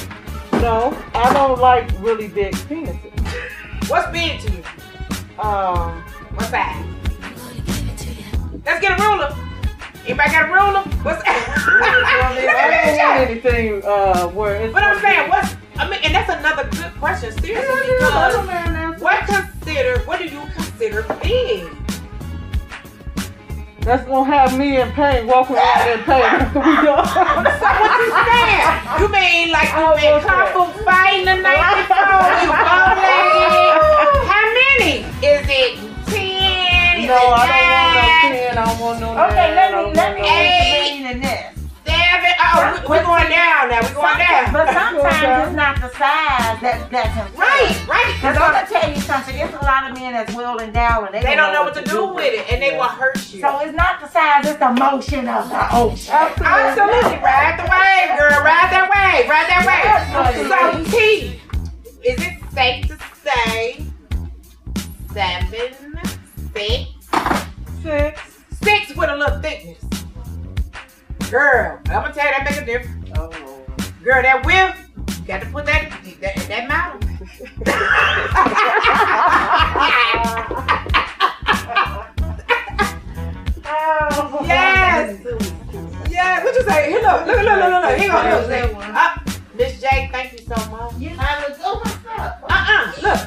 No, 0.63 0.97
I 1.13 1.33
don't 1.33 1.59
like 1.59 1.91
really 1.99 2.29
big 2.29 2.53
penises. 2.55 3.12
What's 3.87 4.11
big 4.11 4.39
to 4.41 4.51
you? 4.51 4.63
Um, 5.39 6.03
What's 6.35 6.49
that? 6.49 6.83
Let's 8.65 8.79
get 8.79 8.99
a 8.99 9.03
ruler. 9.03 9.35
Anybody 10.05 10.31
got 10.31 10.49
a 10.49 10.53
ruler? 10.53 10.81
What's 11.03 11.21
I 11.27 12.95
don't 12.95 12.97
want 12.97 13.29
anything 13.29 13.83
uh, 13.85 14.27
where. 14.29 14.71
But 14.71 14.83
I'm 14.83 14.99
saying, 14.99 15.29
what's, 15.29 15.55
I 15.77 15.89
mean, 15.89 15.99
and 16.03 16.15
that's 16.15 16.29
another 16.29 16.69
good 16.69 16.91
question, 16.99 17.31
seriously, 17.39 17.81
because 17.99 19.01
what 19.01 19.25
consider, 19.25 19.99
what 20.05 20.19
do 20.19 20.25
you 20.25 20.41
consider 20.55 21.03
big? 21.21 21.82
That's 23.83 24.05
gonna 24.07 24.31
have 24.31 24.57
me 24.57 24.79
in 24.79 24.91
pain, 24.93 25.27
walking 25.27 25.57
around 25.57 25.87
in 25.91 25.99
pain. 26.05 26.23
after 26.23 26.59
we 26.59 26.75
go. 26.87 26.95
So 27.03 27.19
what 27.19 27.91
you 27.99 28.09
saying? 28.15 28.63
You 28.99 29.07
mean 29.11 29.51
like 29.51 29.69
you 29.75 29.83
I 29.83 29.99
been 29.99 30.21
kung 30.23 30.47
fu 30.55 30.63
fighting 30.87 31.25
the 31.25 31.35
night 31.43 31.83
before? 31.83 32.23
You 32.39 32.51
bow-legged? 32.63 33.75
How 34.31 34.45
many? 34.55 35.03
Is 35.19 35.43
it 35.51 35.71
ten? 36.07 37.03
Is 37.03 37.07
No, 37.11 37.17
it 37.17 37.35
I 37.35 37.43
don't 37.43 37.59
want 37.59 37.99
no 37.99 38.31
ten. 38.31 38.57
I 38.57 38.63
don't 38.63 38.79
want 38.79 38.99
no 39.01 39.07
Okay, 39.27 39.35
nine, 39.35 39.55
let 39.55 39.67
me 39.75 39.79
let 39.93 40.09
me 40.15 40.21
no- 40.21 40.27
intervene 40.27 40.31
in 40.31 40.47
this. 40.47 40.62
Seven? 42.63 42.79
Oh, 42.79 42.89
we, 42.89 42.97
we're 42.97 43.03
going 43.03 43.29
down 43.29 43.69
now. 43.69 43.81
We're 43.83 43.93
going 43.93 44.17
down. 44.17 44.53
But 44.53 44.67
sometimes 44.71 45.47
it's 45.47 45.55
not 45.55 45.75
the 45.81 45.89
size 45.91 46.57
that 46.63 46.87
that's 46.89 47.11
important. 47.13 47.37
Right, 47.39 47.75
right. 47.87 48.13
Because 48.15 48.37
I'm 48.37 48.51
gonna 48.53 48.67
tell 48.67 48.87
you 48.89 49.01
something. 49.01 49.35
There's 49.35 49.53
a 49.53 49.65
lot 49.65 49.89
of 49.91 49.97
men 49.97 50.13
that's 50.13 50.33
well 50.35 50.59
endowed 50.59 51.05
and 51.05 51.13
they, 51.15 51.21
They 51.23 51.35
don't 51.35 51.51
know 51.53 51.63
what 51.63 51.75
to 51.75 51.83
do 51.83 52.07
with 52.13 52.33
it, 52.33 52.51
and 52.51 52.61
they 52.61 52.75
will 52.77 52.83
hurt 52.89 53.17
you. 53.33 53.41
So 53.41 53.59
it's 53.59 53.75
not 53.75 53.99
the 54.01 54.07
size, 54.09 54.45
it's 54.47 54.59
the 54.59 54.71
motion 54.71 55.27
of 55.27 55.49
the 55.49 55.63
ocean. 55.75 56.13
Absolutely. 56.13 57.19
Ride 57.19 57.57
the 57.59 57.67
wave, 57.67 58.17
girl. 58.19 58.39
Ride 58.43 58.69
that 58.71 58.87
wave. 58.89 59.29
Ride 59.29 59.47
that 59.51 59.63
wave. 59.67 59.83
Yes, 59.83 60.89
So, 60.91 60.97
T, 60.97 61.39
is 62.03 62.19
it 62.21 62.33
safe 62.53 62.87
to 62.87 62.97
say 63.23 63.85
seven, 65.13 65.73
six, 66.53 66.89
Six. 67.81 68.21
six 68.61 68.95
with 68.95 69.09
a 69.09 69.15
little 69.15 69.39
thickness? 69.41 69.77
Girl, 71.33 71.81
I'm 71.85 72.03
gonna 72.03 72.13
tell 72.13 72.25
you 72.25 72.31
that 72.31 72.45
make 72.45 72.61
a 72.61 72.63
difference. 72.63 73.09
Oh. 73.17 73.27
Girl, 74.03 74.21
that 74.21 74.45
whiff, 74.45 74.77
you 75.17 75.25
got 75.25 75.41
to 75.41 75.47
put 75.49 75.65
that 75.65 75.89
that, 76.21 76.35
that 76.45 76.69
model. 76.69 77.01
oh, 83.65 84.45
yes. 84.45 85.25
Yeah, 86.07 86.43
what 86.43 86.53
you 86.53 86.61
say? 86.69 86.91
Here, 86.91 87.01
look, 87.01 87.25
look, 87.25 87.41
look, 87.41 87.45
look, 87.49 87.65
look, 87.65 87.81
look. 87.81 87.97
Here 87.97 88.11
go, 88.13 88.77
look. 88.77 88.85
Uh, 88.93 89.17
Miss 89.55 89.81
J, 89.81 90.09
thank 90.11 90.33
you 90.33 90.45
so 90.45 90.53
much. 90.69 90.93
Yeah. 90.99 91.17
Oh, 91.63 91.81
what's 91.81 92.05
up? 92.15 92.43
Uh-uh. 92.47 92.93
Look, 93.01 93.17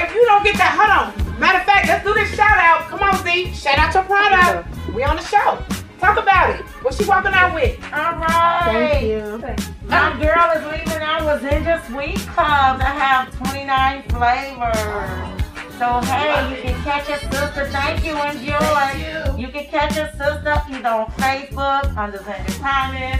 if 0.00 0.14
you 0.14 0.24
don't 0.24 0.44
get 0.44 0.56
that, 0.56 0.72
hold 0.80 0.88
on. 0.88 1.38
Matter 1.38 1.58
of 1.58 1.66
fact, 1.66 1.88
let's 1.88 2.06
do 2.06 2.14
this 2.14 2.34
shout 2.34 2.56
out. 2.56 2.88
Come 2.88 3.00
on, 3.00 3.22
Z. 3.22 3.52
Shout 3.52 3.76
out 3.76 3.92
your 3.92 4.04
product. 4.04 4.66
We 4.94 5.02
on 5.02 5.16
the 5.16 5.22
show. 5.22 5.62
Talk 6.00 6.16
about 6.16 6.58
it. 6.58 6.73
What 6.84 6.92
she 6.92 7.06
walking 7.06 7.32
out 7.32 7.54
with? 7.54 7.80
All 7.94 8.18
right. 8.20 8.60
Thank 8.66 9.06
you. 9.06 9.40
My 9.88 10.12
girl 10.20 10.50
is 10.52 10.62
leaving 10.70 11.00
out 11.00 11.42
in 11.42 11.48
Ginger 11.48 11.80
Sweet 11.86 12.18
Club. 12.28 12.78
I 12.78 12.92
have 12.92 13.34
29 13.38 14.02
flavors. 14.10 15.40
So 15.78 16.02
hey, 16.04 16.50
you 16.50 16.56
can 16.60 16.76
catch 16.84 17.08
your 17.08 17.16
sister. 17.20 17.64
Thank 17.68 18.04
you, 18.04 18.20
enjoy. 18.20 18.58
Thank 18.58 19.00
you. 19.00 19.32
you 19.46 19.48
can 19.48 19.64
catch 19.64 19.96
your 19.96 20.08
sister 20.08 20.60
either 20.68 20.88
on 20.90 21.06
Facebook 21.12 21.96
under 21.96 22.18
Ginger 22.18 22.52
Thomas, 22.60 23.18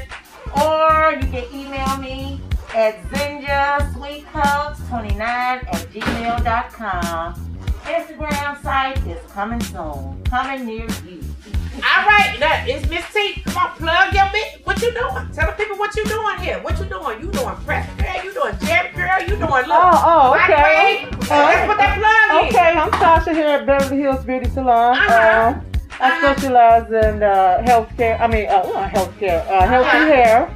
or 0.61 1.15
you 1.19 1.27
can 1.33 1.47
email 1.55 1.97
me 1.97 2.43
at 2.75 3.03
zinjasweetcoats29 3.05 5.21
at 5.21 5.89
gmail.com. 5.91 7.35
Instagram 7.85 8.63
site 8.63 9.07
is 9.07 9.21
coming 9.31 9.63
soon, 9.63 10.23
coming 10.25 10.67
near 10.67 10.87
you. 11.09 11.34
All 11.85 12.07
right, 12.07 12.37
that 12.41 12.67
is 12.69 12.89
Miss 12.89 13.05
T. 13.13 13.43
Come 13.45 13.57
on, 13.59 13.71
plug 13.77 14.15
your 14.15 14.29
bit. 14.33 14.61
What 14.65 14.81
you 14.83 14.93
doing? 14.93 15.29
Tell 15.33 15.47
the 15.47 15.53
people 15.57 15.77
what 15.77 15.95
you 15.97 16.05
doing 16.05 16.39
here. 16.39 16.59
What 16.63 16.79
you 16.79 16.87
doing? 16.87 17.21
You 17.21 17.31
doing 17.31 17.57
press 17.67 17.85
girl? 18.01 18.25
You 18.25 18.33
doing 18.33 18.55
jam 18.65 18.95
girl? 18.95 19.21
You 19.21 19.37
doing 19.37 19.65
look? 19.69 19.85
Oh, 19.85 20.33
oh, 20.35 20.43
okay. 20.43 20.63
way, 20.63 21.07
Let's 21.11 21.67
put 21.69 21.79
that 21.79 21.95
plug 22.01 22.43
in. 22.43 22.49
Okay, 22.49 22.73
I'm 22.79 22.91
Tasha 22.93 23.35
here 23.35 23.49
at 23.49 23.67
Beverly 23.67 24.01
Hills 24.01 24.25
Beauty 24.25 24.49
Salon. 24.51 24.97
Uh-huh. 24.97 25.13
Uh, 25.13 25.61
I 26.01 26.09
Uh-huh. 26.11 26.35
specialize 26.35 26.91
in 26.91 27.23
uh, 27.23 27.63
healthcare. 27.63 28.19
I 28.21 28.27
mean, 28.27 28.47
uh, 28.49 28.63
not 28.73 28.91
healthcare, 28.91 29.47
uh, 29.49 29.67
healthy 29.67 29.89
Uh-huh. 29.89 30.07
hair. 30.07 30.55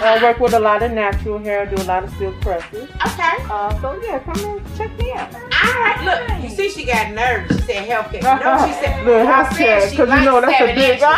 I 0.00 0.14
Uh-huh. 0.14 0.26
work 0.26 0.38
with 0.40 0.54
a 0.54 0.60
lot 0.60 0.82
of 0.82 0.92
natural 0.92 1.38
hair. 1.38 1.66
Do 1.66 1.76
a 1.82 1.84
lot 1.84 2.04
of 2.04 2.10
silk 2.18 2.40
presses. 2.40 2.88
Okay. 3.06 3.36
Uh, 3.50 3.70
so 3.80 4.00
yeah, 4.02 4.18
come 4.20 4.38
and 4.44 4.60
check 4.76 4.96
me 4.98 5.12
out. 5.12 5.32
All 5.34 5.40
right, 5.82 6.00
look, 6.04 6.20
you 6.42 6.48
see 6.48 6.70
she 6.70 6.84
got 6.84 7.10
nerves. 7.12 7.54
She 7.56 7.62
said 7.62 7.88
healthcare. 7.88 8.22
You 8.22 8.38
know 8.44 8.56
what 8.56 8.68
she 8.68 8.74
said? 8.84 9.04
Look, 9.04 9.26
healthcare, 9.26 9.80
said 9.82 9.90
she 9.90 9.96
'cause 9.96 10.08
you 10.08 10.20
know 10.24 10.40
that's 10.40 10.60
a 10.60 10.66
big- 10.66 10.78
inches. 10.78 11.02
Look, 11.02 11.10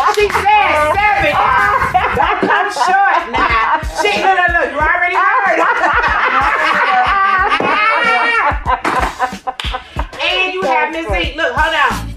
hold 0.00 0.14
she 0.16 0.26
said 0.32 0.72
seven. 0.96 1.34
Don't 2.16 2.40
come 2.40 2.68
short 2.72 3.28
now. 3.30 3.80
She, 4.00 4.10
look, 4.24 4.36
look, 4.40 4.50
look, 4.56 4.68
you 4.72 4.80
already 4.80 5.16
heard. 5.20 5.60
and 10.24 10.54
you 10.54 10.62
have 10.62 10.90
Miss 10.92 11.06
E. 11.10 11.34
Look, 11.36 11.52
hold 11.54 11.74
on. 11.76 12.08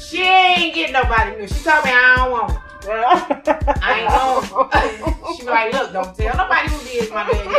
She 0.00 0.22
ain't 0.22 0.74
getting 0.74 0.94
nobody 0.94 1.36
new. 1.36 1.46
She 1.48 1.62
told 1.62 1.84
me 1.84 1.90
I 1.92 2.14
don't 2.16 2.30
want. 2.30 2.52
it. 2.52 2.58
I 2.88 4.00
ain't 4.00 4.10
going. 4.10 5.36
she 5.36 5.42
be 5.42 5.48
like, 5.50 5.72
look, 5.72 5.92
don't 5.92 6.16
tell 6.16 6.36
nobody 6.36 6.68
who 6.68 6.78
did 6.84 7.12
my 7.12 7.24
baby. 7.30 7.50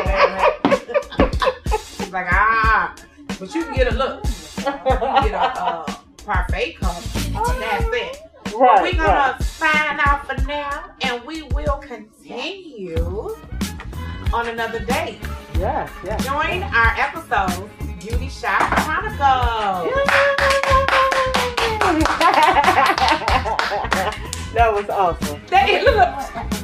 She's 1.97 2.11
like, 2.11 2.27
ah. 2.31 2.95
But 3.39 3.53
you 3.53 3.63
can 3.65 3.75
get 3.75 3.93
a 3.93 3.95
look. 3.95 4.23
You 4.57 4.63
can 4.63 5.23
get 5.23 5.33
a 5.33 5.61
uh, 5.61 5.95
parfait 6.25 6.73
cup. 6.79 7.01
That's 7.03 7.85
it. 7.85 8.17
right, 8.55 8.81
We're 8.81 8.93
gonna 8.93 9.07
right. 9.07 9.41
sign 9.43 9.99
off 9.99 10.25
for 10.27 10.41
now, 10.45 10.91
and 11.01 11.23
we 11.23 11.43
will 11.43 11.77
continue 11.77 13.35
on 14.33 14.47
another 14.47 14.79
day. 14.79 15.19
Yes, 15.59 15.91
yes. 16.03 16.25
Join 16.25 16.63
our 16.63 16.95
episode, 16.97 17.69
Beauty 17.99 18.29
Shop 18.29 18.59
Chronicles. 18.77 19.93
that 24.57 24.73
was 24.73 24.89
awesome. 24.89 25.39
Look. 25.51 26.56